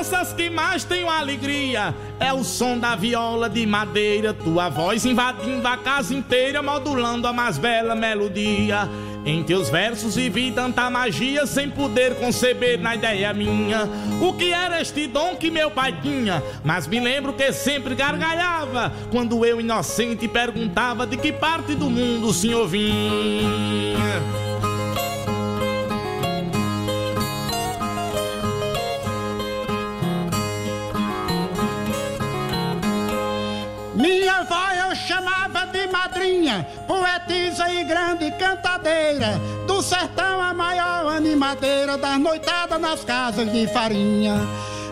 Lembranças 0.02 0.32
que 0.32 0.50
mais 0.50 0.82
tenho 0.82 1.08
alegria 1.08 1.94
é 2.18 2.32
o 2.32 2.42
som 2.42 2.76
da 2.76 2.96
viola 2.96 3.48
de 3.48 3.64
madeira, 3.64 4.34
tua 4.34 4.68
voz 4.68 5.06
invadindo 5.06 5.66
a 5.66 5.76
casa 5.76 6.12
inteira, 6.12 6.60
modulando 6.60 7.28
a 7.28 7.32
mais 7.32 7.56
bela 7.56 7.94
melodia. 7.94 8.88
Em 9.24 9.44
teus 9.44 9.70
versos 9.70 10.16
vivi 10.16 10.50
tanta 10.50 10.90
magia 10.90 11.46
sem 11.46 11.70
poder 11.70 12.16
conceber 12.16 12.80
na 12.80 12.96
ideia 12.96 13.32
minha 13.32 13.88
o 14.20 14.32
que 14.32 14.52
era 14.52 14.82
este 14.82 15.06
dom 15.06 15.36
que 15.36 15.48
meu 15.48 15.70
pai 15.70 15.96
tinha. 16.02 16.42
Mas 16.64 16.88
me 16.88 16.98
lembro 16.98 17.32
que 17.32 17.52
sempre 17.52 17.94
gargalhava 17.94 18.92
quando 19.12 19.46
eu, 19.46 19.60
inocente, 19.60 20.26
perguntava 20.26 21.06
de 21.06 21.16
que 21.16 21.30
parte 21.30 21.76
do 21.76 21.88
mundo 21.88 22.28
o 22.28 22.34
senhor 22.34 22.66
vinha. 22.66 24.41
Avó 34.42 34.72
eu 34.72 34.96
chamava 34.96 35.66
de 35.66 35.86
madrinha, 35.86 36.66
poetisa 36.88 37.72
e 37.72 37.84
grande 37.84 38.28
cantadeira, 38.32 39.40
do 39.68 39.80
sertão 39.80 40.40
a 40.40 40.52
maior 40.52 41.06
animadeira, 41.14 41.96
das 41.96 42.18
noitadas 42.18 42.80
nas 42.80 43.04
casas 43.04 43.52
de 43.52 43.68
farinha. 43.68 44.34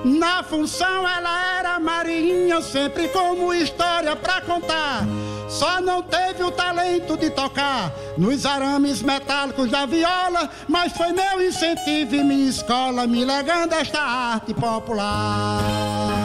Na 0.05 0.45
função 0.45 1.07
ela 1.09 1.59
era 1.59 1.81
marinha, 1.81 2.63
sempre 2.63 3.09
como 3.09 3.53
história 3.53 4.15
pra 4.15 4.41
contar. 4.41 5.05
Só 5.49 5.81
não 5.81 6.01
teve 6.01 6.45
o 6.45 6.53
talento 6.53 7.17
de 7.17 7.29
tocar 7.31 7.93
nos 8.17 8.47
arames 8.47 9.03
metálicos 9.03 9.69
da 9.69 9.85
viola, 9.85 10.49
mas 10.69 10.93
foi 10.93 11.13
meu 11.13 11.45
incentivo 11.45 12.15
e 12.15 12.23
minha 12.23 12.49
escola 12.49 13.05
me 13.05 13.25
legando 13.25 13.73
esta 13.73 14.01
arte 14.01 14.55
popular. 14.55 16.20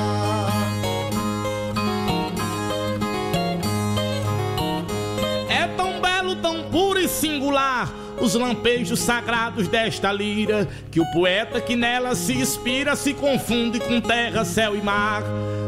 Puro 6.75 6.99
e 6.99 7.07
singular 7.07 7.89
os 8.19 8.35
lampejos 8.35 8.99
sagrados 8.99 9.69
desta 9.69 10.11
lira 10.11 10.67
que 10.91 10.99
o 10.99 11.09
poeta 11.13 11.61
que 11.61 11.73
nela 11.73 12.13
se 12.15 12.33
inspira 12.33 12.97
se 12.97 13.13
confunde 13.13 13.79
com 13.79 14.01
terra, 14.01 14.43
céu 14.43 14.75
e 14.75 14.81
mar. 14.81 15.23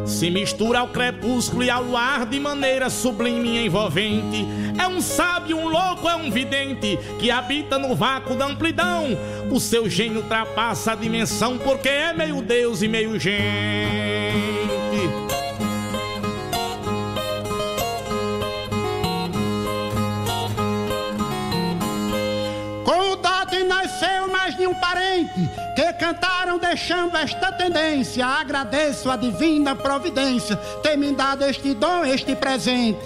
Se 0.06 0.30
mistura 0.30 0.80
ao 0.80 0.90
crepúsculo 0.90 1.64
e 1.64 1.70
ao 1.70 1.82
luar 1.82 2.26
de 2.26 2.38
maneira 2.42 2.90
sublime 2.90 3.58
e 3.58 3.66
envolvente. 3.68 4.46
É 4.78 4.86
um 4.86 5.00
sábio, 5.00 5.58
um 5.58 5.70
louco, 5.70 6.10
é 6.10 6.16
um 6.16 6.30
vidente 6.30 7.00
que 7.20 7.32
habita 7.32 7.78
no 7.78 7.96
vácuo 7.96 8.36
da 8.36 8.46
amplidão. 8.46 9.18
O 9.50 9.62
seu 9.62 9.90
gênio 9.90 10.18
ultrapassa 10.18 10.92
a 10.92 10.96
dimensão 10.96 11.58
porque 11.58 11.88
é 11.88 12.12
meio 12.12 12.42
Deus 12.42 12.82
e 12.82 12.88
meio 12.90 13.18
gente. 13.18 13.48
Dote 23.58 23.64
nasceu 23.64 24.28
mais 24.28 24.56
de 24.56 24.68
um 24.68 24.74
parente 24.74 25.50
que 25.76 25.94
cantaram 25.94 26.60
deixando 26.60 27.18
esta 27.18 27.52
tendência. 27.52 28.26
Agradeço 28.26 29.10
a 29.10 29.16
divina 29.16 29.76
providência 29.76 30.56
ter 30.84 30.96
me 30.98 31.12
dado 31.12 31.44
este 31.46 31.74
dom, 31.74 32.06
este 32.06 32.36
presente. 32.36 33.00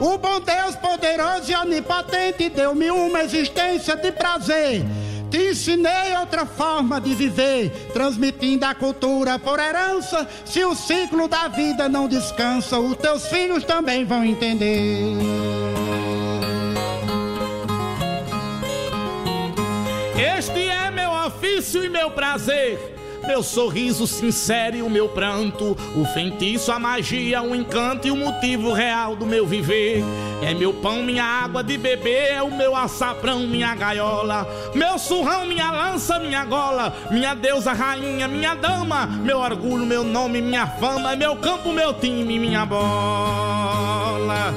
O 0.00 0.18
bom 0.18 0.40
Deus 0.40 0.76
poderoso 0.76 1.50
e 1.50 1.54
onipotente 1.54 2.50
deu-me 2.50 2.90
uma 2.90 3.22
existência 3.22 3.96
de 3.96 4.12
prazer. 4.12 4.84
Te 5.30 5.50
ensinei 5.50 6.16
outra 6.18 6.44
forma 6.44 7.00
de 7.00 7.14
viver, 7.14 7.70
transmitindo 7.92 8.66
a 8.66 8.74
cultura 8.74 9.38
por 9.38 9.58
herança. 9.58 10.28
Se 10.44 10.62
o 10.64 10.74
ciclo 10.74 11.26
da 11.26 11.48
vida 11.48 11.88
não 11.88 12.06
descansa, 12.06 12.78
os 12.78 12.96
teus 12.98 13.26
filhos 13.26 13.64
também 13.64 14.04
vão 14.04 14.24
entender. 14.24 15.85
Este 20.18 20.68
é 20.68 20.90
meu 20.90 21.10
ofício 21.10 21.84
e 21.84 21.88
meu 21.90 22.10
prazer. 22.10 22.94
Meu 23.26 23.42
sorriso 23.42 24.06
sincero 24.06 24.76
e 24.76 24.82
o 24.82 24.88
meu 24.88 25.08
pranto, 25.08 25.76
o 25.96 26.04
feitiço, 26.14 26.70
a 26.70 26.78
magia, 26.78 27.42
o 27.42 27.54
encanto 27.54 28.06
e 28.06 28.10
o 28.10 28.16
motivo 28.16 28.72
real 28.72 29.16
do 29.16 29.26
meu 29.26 29.44
viver. 29.44 30.02
É 30.42 30.54
meu 30.54 30.72
pão, 30.72 31.02
minha 31.02 31.24
água 31.24 31.62
de 31.62 31.76
beber, 31.76 32.34
é 32.34 32.42
o 32.42 32.56
meu 32.56 32.76
açafrão, 32.76 33.40
minha 33.40 33.74
gaiola, 33.74 34.46
meu 34.74 34.98
surrão, 34.98 35.44
minha 35.44 35.70
lança, 35.72 36.18
minha 36.18 36.44
gola, 36.44 36.94
minha 37.10 37.34
deusa, 37.34 37.72
rainha, 37.72 38.28
minha 38.28 38.54
dama, 38.54 39.06
meu 39.06 39.38
orgulho, 39.38 39.84
meu 39.84 40.04
nome, 40.04 40.40
minha 40.40 40.66
fama, 40.66 41.12
é 41.12 41.16
meu 41.16 41.36
campo, 41.36 41.72
meu 41.72 41.92
time, 41.94 42.38
minha 42.38 42.64
bola. 42.64 44.54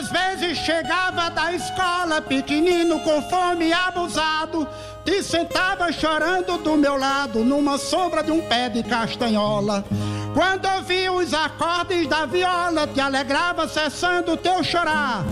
Às 0.00 0.08
vezes 0.08 0.58
chegava 0.58 1.28
da 1.28 1.52
escola, 1.52 2.22
pequenino 2.22 3.00
com 3.00 3.20
fome 3.20 3.66
e 3.66 3.72
abusado, 3.72 4.66
te 5.04 5.22
sentava 5.22 5.92
chorando 5.92 6.56
do 6.56 6.78
meu 6.78 6.96
lado, 6.96 7.44
numa 7.44 7.76
sombra 7.76 8.22
de 8.22 8.32
um 8.32 8.40
pé 8.40 8.70
de 8.70 8.82
castanhola. 8.82 9.84
Quando 10.32 10.66
ouvi 10.76 11.10
os 11.10 11.34
acordes 11.34 12.08
da 12.08 12.24
viola, 12.24 12.86
te 12.86 12.98
alegrava 12.98 13.68
cessando 13.68 14.32
o 14.32 14.36
teu 14.38 14.64
chorar. 14.64 15.22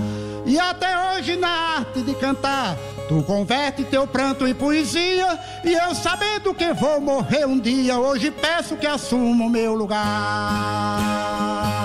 E 0.44 0.60
até 0.60 1.16
hoje 1.16 1.34
na 1.36 1.48
arte 1.48 2.02
de 2.02 2.14
cantar, 2.14 2.76
tu 3.08 3.22
converte 3.22 3.84
teu 3.84 4.06
pranto 4.06 4.46
em 4.46 4.54
poesia. 4.54 5.38
E 5.64 5.72
eu 5.72 5.94
sabendo 5.94 6.52
que 6.52 6.74
vou 6.74 7.00
morrer 7.00 7.46
um 7.46 7.58
dia, 7.58 7.98
hoje 7.98 8.30
peço 8.30 8.76
que 8.76 8.86
assuma 8.86 9.46
o 9.46 9.50
meu 9.50 9.74
lugar. 9.74 11.77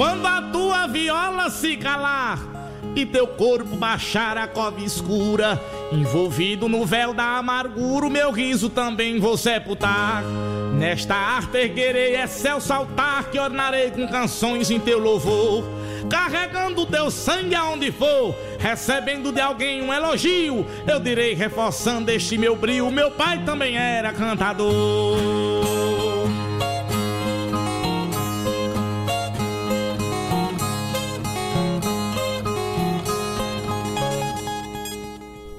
Quando 0.00 0.24
a 0.24 0.40
tua 0.40 0.86
viola 0.86 1.50
se 1.50 1.76
calar 1.76 2.38
e 2.96 3.04
teu 3.04 3.26
corpo 3.26 3.76
baixar 3.76 4.38
a 4.38 4.48
cova 4.48 4.80
escura, 4.80 5.60
envolvido 5.92 6.70
no 6.70 6.86
véu 6.86 7.12
da 7.12 7.36
amargura, 7.36 8.06
o 8.06 8.10
meu 8.10 8.30
riso 8.30 8.70
também 8.70 9.20
vou 9.20 9.36
sepultar. 9.36 10.24
Nesta 10.72 11.14
arte 11.14 11.58
erguerei 11.58 12.16
excelso 12.16 12.72
altar 12.72 13.24
que 13.24 13.38
ornarei 13.38 13.90
com 13.90 14.08
canções 14.08 14.70
em 14.70 14.80
teu 14.80 14.98
louvor. 14.98 15.64
Carregando 16.08 16.86
teu 16.86 17.10
sangue 17.10 17.54
aonde 17.54 17.92
for, 17.92 18.34
recebendo 18.58 19.30
de 19.30 19.40
alguém 19.42 19.82
um 19.82 19.92
elogio, 19.92 20.66
eu 20.88 20.98
direi 20.98 21.34
reforçando 21.34 22.10
este 22.10 22.38
meu 22.38 22.56
brilho. 22.56 22.90
Meu 22.90 23.10
pai 23.10 23.44
também 23.44 23.76
era 23.76 24.14
cantador. 24.14 25.59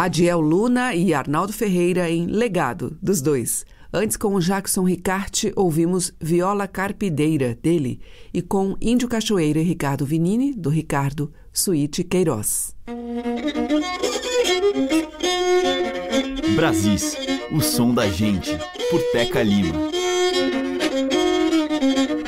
Adiel 0.02 0.41
Luna 0.41 0.95
e 0.95 1.14
Arnaldo 1.14 1.54
Ferreira 1.54 2.10
em 2.10 2.26
Legado, 2.26 2.97
dos 2.99 3.22
dois. 3.22 3.64
Antes, 3.93 4.18
com 4.18 4.34
o 4.34 4.39
Jackson 4.39 4.82
Ricarte, 4.82 5.54
ouvimos 5.56 6.12
Viola 6.20 6.68
Carpideira, 6.68 7.56
dele, 7.62 7.99
e 8.34 8.41
com 8.41 8.76
Índio 8.82 9.08
Cachoeira 9.08 9.60
e 9.60 9.64
Ricardo 9.64 10.04
Vinini, 10.04 10.56
do 10.56 10.72
Ricardo 10.72 11.32
Suíte 11.54 12.04
Queiroz. 12.04 12.76
Brasis, 16.56 17.16
o 17.52 17.62
som 17.62 17.93
da 17.93 18.10
gente, 18.10 18.58
por 18.89 19.04
Teca 19.12 19.43
Lima. 19.43 19.76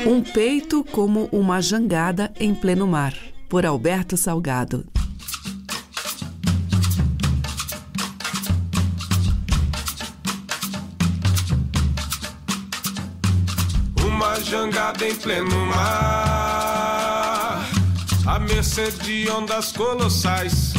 Um 0.06 0.22
peito 0.22 0.84
como 0.92 1.28
uma 1.32 1.60
jangada 1.60 2.32
em 2.40 2.54
pleno 2.54 2.86
mar, 2.86 3.16
por 3.50 3.66
Alberto 3.66 4.16
Salgado. 4.16 4.86
Uma 14.84 14.84
jangada 14.84 15.08
em 15.08 15.16
pleno 15.16 15.66
mar, 15.68 17.64
à 18.26 18.38
mercê 18.38 18.92
de 18.92 19.32
ondas 19.32 19.72
colossais. 19.72 20.74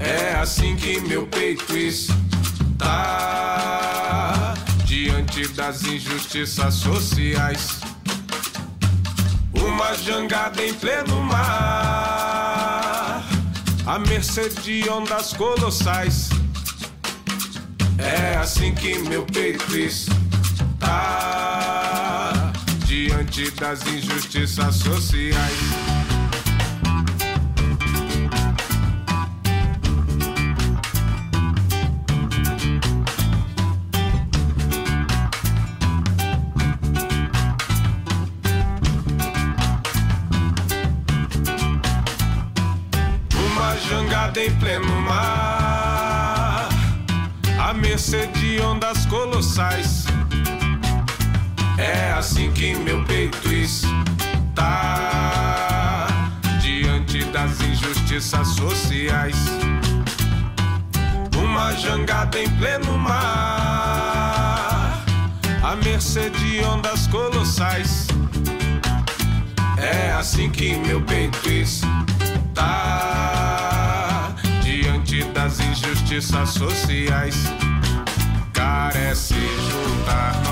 É 0.00 0.34
assim 0.34 0.74
que 0.74 1.00
meu 1.02 1.24
peito 1.28 1.76
está 1.76 2.24
diante 4.84 5.46
das 5.48 5.84
injustiças 5.84 6.74
sociais. 6.74 7.78
Uma 9.54 9.94
jangada 9.94 10.64
em 10.64 10.74
pleno 10.74 11.22
mar, 11.22 13.24
à 13.86 14.00
mercê 14.00 14.48
de 14.48 14.90
ondas 14.90 15.32
colossais. 15.32 16.28
É 17.98 18.36
assim 18.36 18.74
que 18.74 18.98
meu 18.98 19.24
peito 19.26 19.76
está 19.76 21.71
das 23.32 23.80
injustiças 23.86 24.76
sociais. 24.76 25.91
Injustiças 58.12 58.48
sociais. 58.48 59.36
Uma 61.36 61.72
jangada 61.72 62.38
em 62.38 62.48
pleno 62.58 62.98
mar, 62.98 63.16
à 65.62 65.74
mercê 65.76 66.28
de 66.28 66.62
ondas 66.64 67.06
colossais. 67.06 68.06
É 69.78 70.12
assim 70.12 70.50
que 70.50 70.74
meu 70.76 71.00
peito 71.02 71.48
está 71.48 71.94
diante 74.62 75.24
das 75.32 75.58
injustiças 75.60 76.50
sociais. 76.50 77.36
Carece 78.52 79.34
juntar 79.34 80.51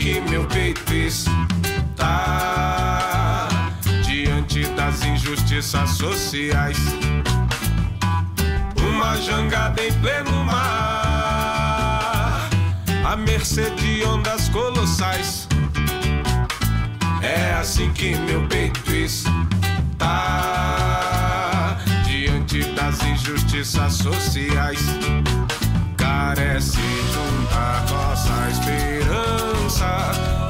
que 0.00 0.20
meu 0.22 0.44
peito 0.46 0.92
está 0.94 1.46
diante 4.02 4.64
das 4.68 5.04
injustiças 5.04 5.90
sociais. 5.90 6.78
Uma 8.78 9.14
jangada 9.20 9.84
em 9.84 9.92
pleno 10.00 10.42
mar, 10.44 11.28
à 13.04 13.14
mercê 13.14 13.68
de 13.72 14.02
ondas 14.04 14.48
colossais. 14.48 15.46
É 17.20 17.52
assim 17.60 17.92
que 17.92 18.16
meu 18.16 18.48
peito 18.48 18.90
está 18.90 20.16
diante 22.06 22.64
das 22.72 23.02
injustiças 23.04 23.92
sociais. 23.96 24.80
Carece 25.98 26.80
juntar 27.12 27.84
nossa 27.90 28.48
esperança 28.48 29.39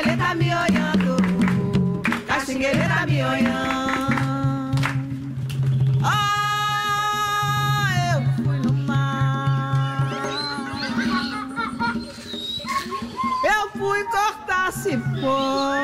Caxinguele 0.00 0.16
tá 0.16 0.34
me 0.34 0.46
olhando. 0.54 1.16
Caxinguele 2.26 2.88
tá 2.88 3.06
me 3.06 3.22
olhando. 3.22 4.80
Ah, 6.02 7.36
eu 8.14 8.22
fui 8.42 8.58
no 8.60 8.72
mar. 8.72 10.08
Eu 13.44 13.70
fui 13.78 14.04
cortar 14.04 14.72
cipó. 14.72 15.74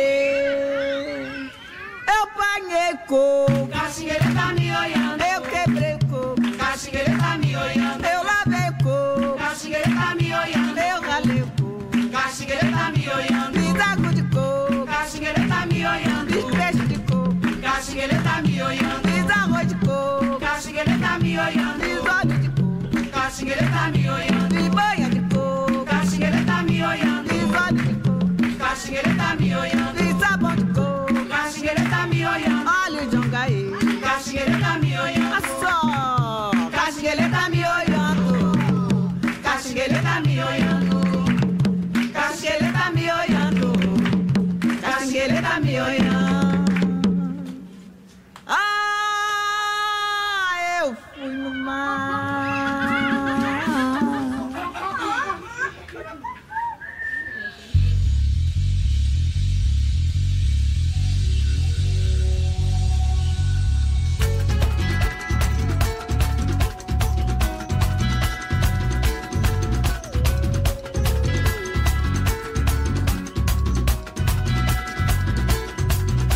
Eu 2.24 2.28
panhei 2.28 2.96
coco. 3.06 3.68
Caxinguele 3.68 4.34
tá 4.34 4.52
me 4.54 4.74
olhando. 4.74 5.22
Eu 5.22 5.42
quebrei 5.42 5.98
coco. 6.08 6.56
Caxinguele 6.56 7.18
tá 7.18 7.36
me 7.36 7.54
olhando. 7.54 8.02
Eu 8.02 8.24
lavei 8.24 8.70
coco. 8.82 9.36
Caxinguele 9.36 9.94
tá 9.94 10.14
me 10.14 10.32
olhando. 10.32 10.78
Eu 10.78 11.02
ralei 11.02 11.44
coco. 11.60 12.10
Caxinguele 12.10 12.70
tá 12.70 12.90
me 12.92 13.08
olhando. 13.10 13.52
Fiz 13.52 13.78
água 13.78 14.14
de 14.14 14.22
coco. 14.22 14.86
Caxinguele 14.86 15.48
tá 15.48 15.66
me 15.66 15.86
olhando. 15.86 16.32
Fiz 16.32 16.44
peixe 16.56 16.86
de 16.86 16.98
coco. 17.00 17.60
Caxinguele 17.60 18.18
tá 18.22 18.40
me 18.40 18.62
olhando. 18.62 19.08
Fiz 19.08 19.30
arroz 19.30 19.68
de 19.68 19.74
coco. 19.74 20.40
Caxinguele 20.40 20.98
tá 20.98 21.18
me 21.18 21.38
olhando. 21.38 21.80
Fiz 21.80 21.98
óleo 21.98 22.38
de 22.38 22.48
coco. 22.48 23.10
Caxinguele 23.12 23.68
tá 23.68 23.90
me 23.90 24.08
olhando. 24.08 24.54
Fiz 24.54 24.68
banha 24.68 25.10
de 25.10 25.20
coco. 25.34 25.84
Caxinguele 25.84 26.44
tá 26.46 26.62
me 26.62 26.82
olhando. 26.82 27.28
Fiz 27.28 27.50
óleo 27.52 27.82
de 27.84 27.94
coco. 28.00 28.58
Caxinguele 28.58 29.14
tá 29.14 29.36
me 29.36 29.54
olhando. 29.54 29.94
Fiz 29.98 30.18
sabão 30.18 30.56
de 30.56 30.64
coco. 30.72 30.93
Caxinguele 31.54 31.88
tá 31.88 32.04
me 32.08 32.26
olhando. 32.26 32.68
Óleo 32.84 33.08
de 33.08 33.16
ongaí. 33.16 33.70
Caxinguele 34.02 34.58
tá 34.58 34.76
me 34.76 34.98
olhando. 34.98 35.34
A 35.34 35.40
só. 35.60 36.50
Caxinguele 36.72 37.28
tá 37.30 37.48
me 37.48 37.64
olhando. 37.64 38.58
Caxinguele 39.40 40.00
tá 40.00 40.20
me 40.20 40.40
olhando. 45.80 46.23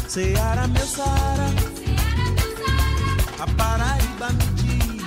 Ceará, 0.09 0.67
meu 0.67 0.87
Saara, 0.87 1.51
a 3.39 3.47
Paraíba 3.47 4.31
me 4.33 4.47
diz, 4.57 5.03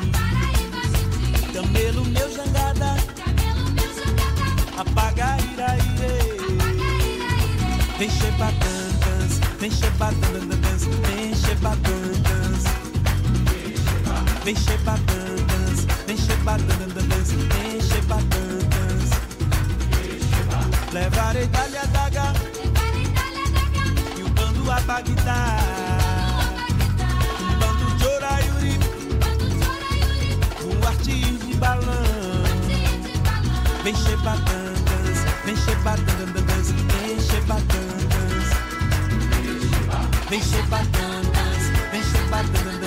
Camelo, 1.51 2.05
meu 2.05 2.31
jangada, 2.31 2.97
a 4.77 4.85
Pagaíraire, 4.93 5.81
vem 7.97 8.09
chebatantas, 8.11 9.39
vem 9.59 9.71
chebatantas, 9.71 10.83
vem 11.07 11.33
chebatantas, 11.33 12.63
vem 14.45 14.55
chebatantas, 14.55 15.87
vem 16.05 16.17
chebatantas, 16.17 17.35
vem 17.49 17.81
chebatantas, 17.81 19.09
levarei 20.93 21.45
o 21.45 21.47
bando 21.47 22.50
a 24.71 24.79
Bagdá. 24.81 25.57
Bando 27.59 27.97
de 27.97 28.05
oraiuri, 28.07 28.79
um 30.63 30.87
artinho 30.87 31.37
de 31.39 31.53
balão. 31.55 32.43
Vem 33.83 33.95
chebatangas, 33.95 35.17
vem 35.45 35.55
chebatangas, 35.57 36.71
vem 37.05 37.19
chebatangas. 37.19 37.91
Vem 40.29 40.41
chebatangas, 40.41 41.63
vem 41.91 42.03
chebatangas, 42.03 42.80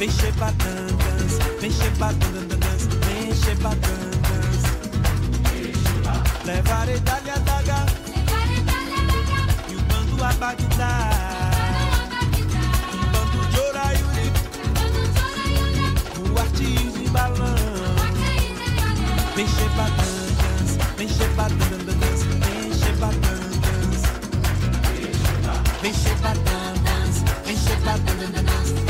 Vem 0.00 0.10
chebatangas, 0.10 1.38
vem 1.60 1.70
chebatangas, 1.70 2.88
vem 3.04 3.34
chebatangas. 3.34 4.62
Levarei 6.46 6.98
dalha 7.00 7.38
daga 7.40 7.84
e 9.68 9.76
o 9.76 9.80
bando 9.82 10.24
a 10.24 10.32
Bagdá. 10.32 11.10
Um 12.94 12.98
bando 13.12 13.46
de 13.50 13.60
oraiuri, 13.60 14.32
um 16.18 16.38
artinho 16.38 16.92
de 16.92 17.08
balão. 17.10 17.54
Vem 19.36 19.46
chebatangas, 19.48 20.78
vem 20.96 21.08
vem 22.40 22.72
chebatangas. 22.72 24.00
Vem 25.82 25.92
vem 27.44 27.54
chebatangas, 27.54 28.89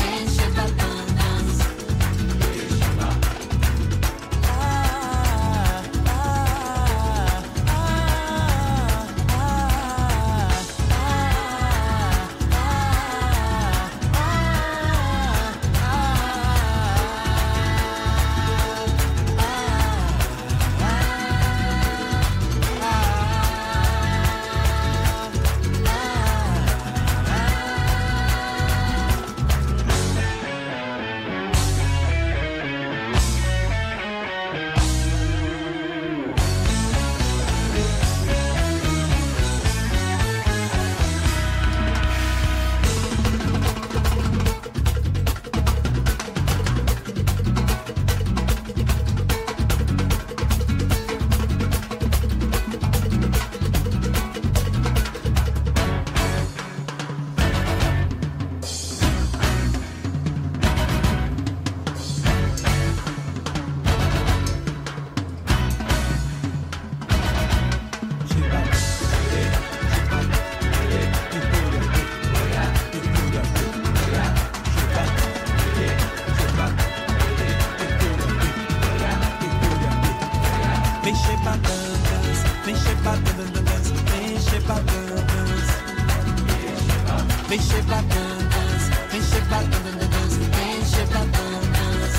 Vem 87.51 87.59
chebatanas, 87.59 88.91
vem 89.11 89.21
chebatanas, 89.25 90.37
vem 90.55 90.85
chebatanas. 90.85 92.13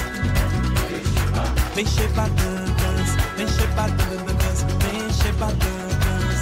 Vem 1.74 1.86
chebatanas, 1.86 3.16
vem 3.38 3.48
chebatanas, 3.48 4.66
vem 4.82 5.14
chebatanas. 5.14 6.40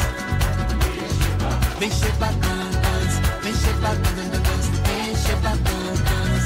Vem 1.80 1.92
chebatanas, 1.92 3.14
vem 3.44 3.54
chebatanas, 3.54 4.66
vem 4.88 5.16
chebatanas. 5.16 6.44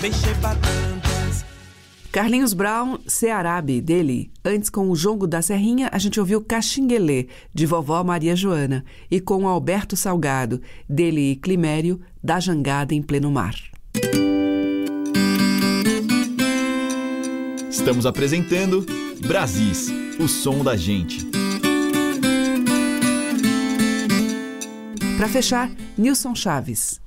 Vem 0.00 0.12
chebatanas. 0.14 1.03
Carlinhos 2.14 2.54
Brown, 2.54 3.00
Cearabe, 3.08 3.80
dele. 3.80 4.30
Antes, 4.44 4.70
com 4.70 4.88
o 4.88 4.94
Jongo 4.94 5.26
da 5.26 5.42
Serrinha, 5.42 5.88
a 5.90 5.98
gente 5.98 6.20
ouviu 6.20 6.40
Caxinguelê, 6.40 7.26
de 7.52 7.66
vovó 7.66 8.04
Maria 8.04 8.36
Joana. 8.36 8.84
E 9.10 9.20
com 9.20 9.48
Alberto 9.48 9.96
Salgado, 9.96 10.62
dele 10.88 11.32
e 11.32 11.34
Climério, 11.34 12.00
da 12.22 12.38
Jangada 12.38 12.94
em 12.94 13.02
Pleno 13.02 13.32
Mar. 13.32 13.56
Estamos 17.68 18.06
apresentando 18.06 18.86
Brasis, 19.26 19.90
o 20.20 20.28
som 20.28 20.62
da 20.62 20.76
gente. 20.76 21.26
Para 25.16 25.26
fechar, 25.26 25.68
Nilson 25.98 26.36
Chaves. 26.36 27.00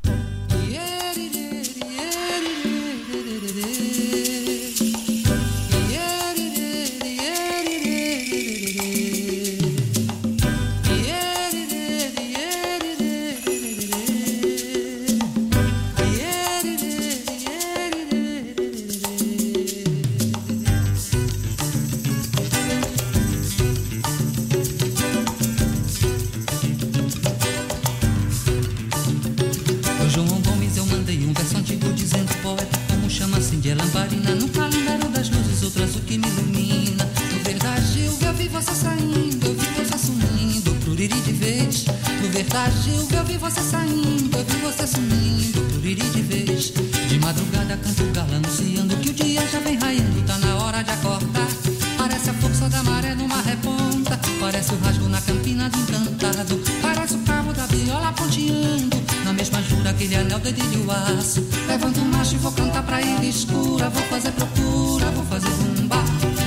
Parece 54.40 54.74
o 54.74 54.78
rasgo 54.80 55.10
na 55.10 55.22
campina 55.22 55.70
do 55.70 55.78
encantado, 55.80 56.60
parece 56.82 57.16
o 57.16 57.20
cabo 57.20 57.54
da 57.54 57.66
viola 57.68 58.12
ponteando. 58.14 58.98
Na 59.24 59.34
mesma 59.34 59.62
jura 59.62 59.90
aquele 59.90 60.16
anel 60.16 60.40
dedilho 60.40 60.90
aço. 60.92 61.46
Levanto 61.68 62.00
o 62.00 62.06
macho 62.06 62.36
e 62.36 62.38
vou 62.38 62.52
cantar 62.52 62.84
pra 62.84 63.02
ilha 63.02 63.26
escura. 63.26 63.90
Vou 63.90 64.04
fazer 64.04 64.32
procura, 64.32 65.12
vou 65.12 65.26
fazer 65.26 65.50
bumba 65.50 66.04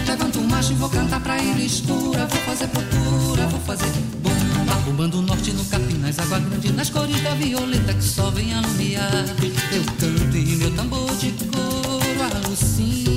Levanto 0.06 0.40
o 0.40 0.48
macho 0.48 0.72
e 0.72 0.74
vou 0.76 0.88
cantar 0.88 1.20
pra 1.20 1.38
ilha 1.38 1.62
escura. 1.62 2.26
Vou 2.26 2.40
fazer 2.40 2.68
procura, 2.68 3.46
vou 3.48 3.60
fazer 3.60 3.90
bumba. 4.22 4.74
Bombando 4.86 5.22
norte 5.22 5.52
no 5.52 5.64
Capinas, 5.64 6.18
água 6.18 6.38
grande 6.38 6.72
Nas 6.72 6.90
cores 6.90 7.20
da 7.22 7.34
violeta 7.34 7.92
que 7.92 8.04
só 8.04 8.30
vem 8.30 8.54
alumiar. 8.54 9.24
Eu 9.72 9.84
canto 9.98 10.36
e 10.36 10.56
meu 10.56 10.70
tambor 10.74 11.14
de 11.16 11.32
couro 11.32 12.00
alucina 12.22 13.09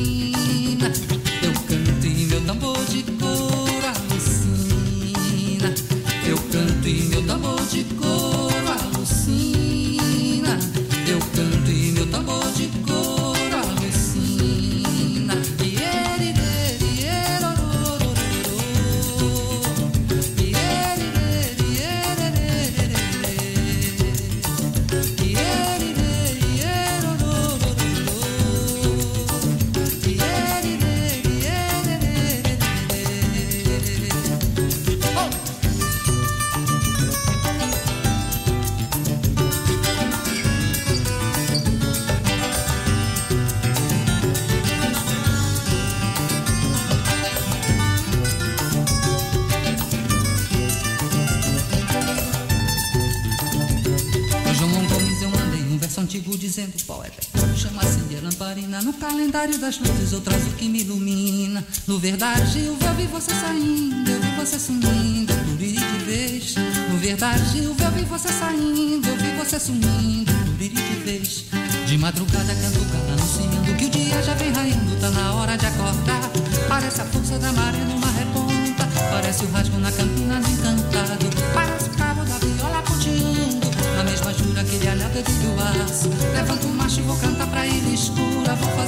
calendário 59.54 59.60
das 59.60 59.80
luzes 59.80 60.12
eu 60.12 60.22
trazo 60.22 60.47
o 60.49 60.54
que 60.54 60.68
me 60.68 60.82
ilumina. 60.82 61.66
No 61.88 61.99
verdade 61.99 62.66
eu 62.66 62.76
vi 62.95 63.06
você 63.08 63.34
saindo 63.34 64.10
Eu 64.10 64.22
vi 64.22 64.36
você 64.36 64.60
sumindo, 64.60 65.34
pluriri 65.34 65.78
de 65.78 66.06
vez 66.06 66.56
No 66.89 66.97
verdade 66.97 67.64
eu 67.64 67.74
vi 67.74 68.04
você 68.04 68.30
saindo 68.30 69.08
Eu 69.08 69.18
vi 69.18 69.32
você 69.38 69.60
sumindo, 69.60 70.32
pluriri 70.45 70.76
de 70.76 71.04
vez 71.04 71.45
De 71.88 71.97
madrugada 71.97 72.54
canto 72.56 72.80
anunciando 73.12 73.78
Que 73.78 73.86
o 73.86 73.89
dia 73.89 74.22
já 74.24 74.34
vem 74.36 74.51
raindo, 74.51 74.99
tá 74.99 75.10
na 75.12 75.34
hora 75.34 75.58
de 75.58 75.66
acordar. 75.66 76.30
Parece 76.68 77.01
a 77.01 77.06
força 77.06 77.38
da 77.38 77.51
maré 77.51 77.78
numa 77.78 78.08
reponta. 78.12 78.88
Parece 79.12 79.43
o 79.45 79.51
rasgo 79.51 79.78
na 79.80 79.91
campina 79.91 80.39
do 80.39 80.49
encantado. 80.49 81.26
Parece 81.54 81.89
o 81.89 81.93
cabo 81.93 82.24
da 82.26 82.38
viola 82.38 82.82
ponteando. 82.82 83.68
Na 83.95 84.04
mesma 84.04 84.34
jura 84.34 84.62
aquele 84.62 84.88
anel 84.88 85.10
dedilho 85.10 85.56
aço. 85.84 86.10
Levanto 86.34 86.68
o 86.68 86.74
macho 86.74 86.99
e 86.99 87.04
vou 87.04 87.18
cantar 87.18 87.47
pra 87.47 87.66
ilha 87.66 87.93
escura. 87.93 88.56
Vou 88.56 88.70
fazer 88.76 88.82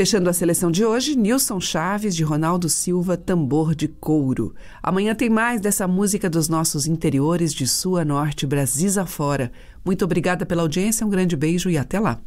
Fechando 0.00 0.30
a 0.30 0.32
seleção 0.32 0.70
de 0.70 0.82
hoje, 0.82 1.14
Nilson 1.14 1.60
Chaves, 1.60 2.16
de 2.16 2.24
Ronaldo 2.24 2.70
Silva, 2.70 3.18
Tambor 3.18 3.74
de 3.74 3.86
Couro. 3.86 4.54
Amanhã 4.82 5.14
tem 5.14 5.28
mais 5.28 5.60
dessa 5.60 5.86
música 5.86 6.30
dos 6.30 6.48
nossos 6.48 6.86
interiores 6.86 7.52
de 7.52 7.68
Sul 7.68 7.98
a 7.98 8.04
Norte, 8.04 8.46
Brasis 8.46 8.96
afora. 8.96 9.52
Muito 9.84 10.02
obrigada 10.02 10.46
pela 10.46 10.62
audiência, 10.62 11.06
um 11.06 11.10
grande 11.10 11.36
beijo 11.36 11.68
e 11.68 11.76
até 11.76 12.00
lá. 12.00 12.18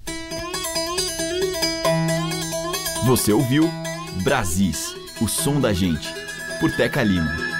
Você 3.08 3.34
ouviu 3.34 3.68
Brasis, 4.24 4.96
o 5.20 5.28
som 5.28 5.60
da 5.60 5.74
gente, 5.74 6.14
por 6.60 6.72
Teca 6.76 7.02
Lima. 7.02 7.53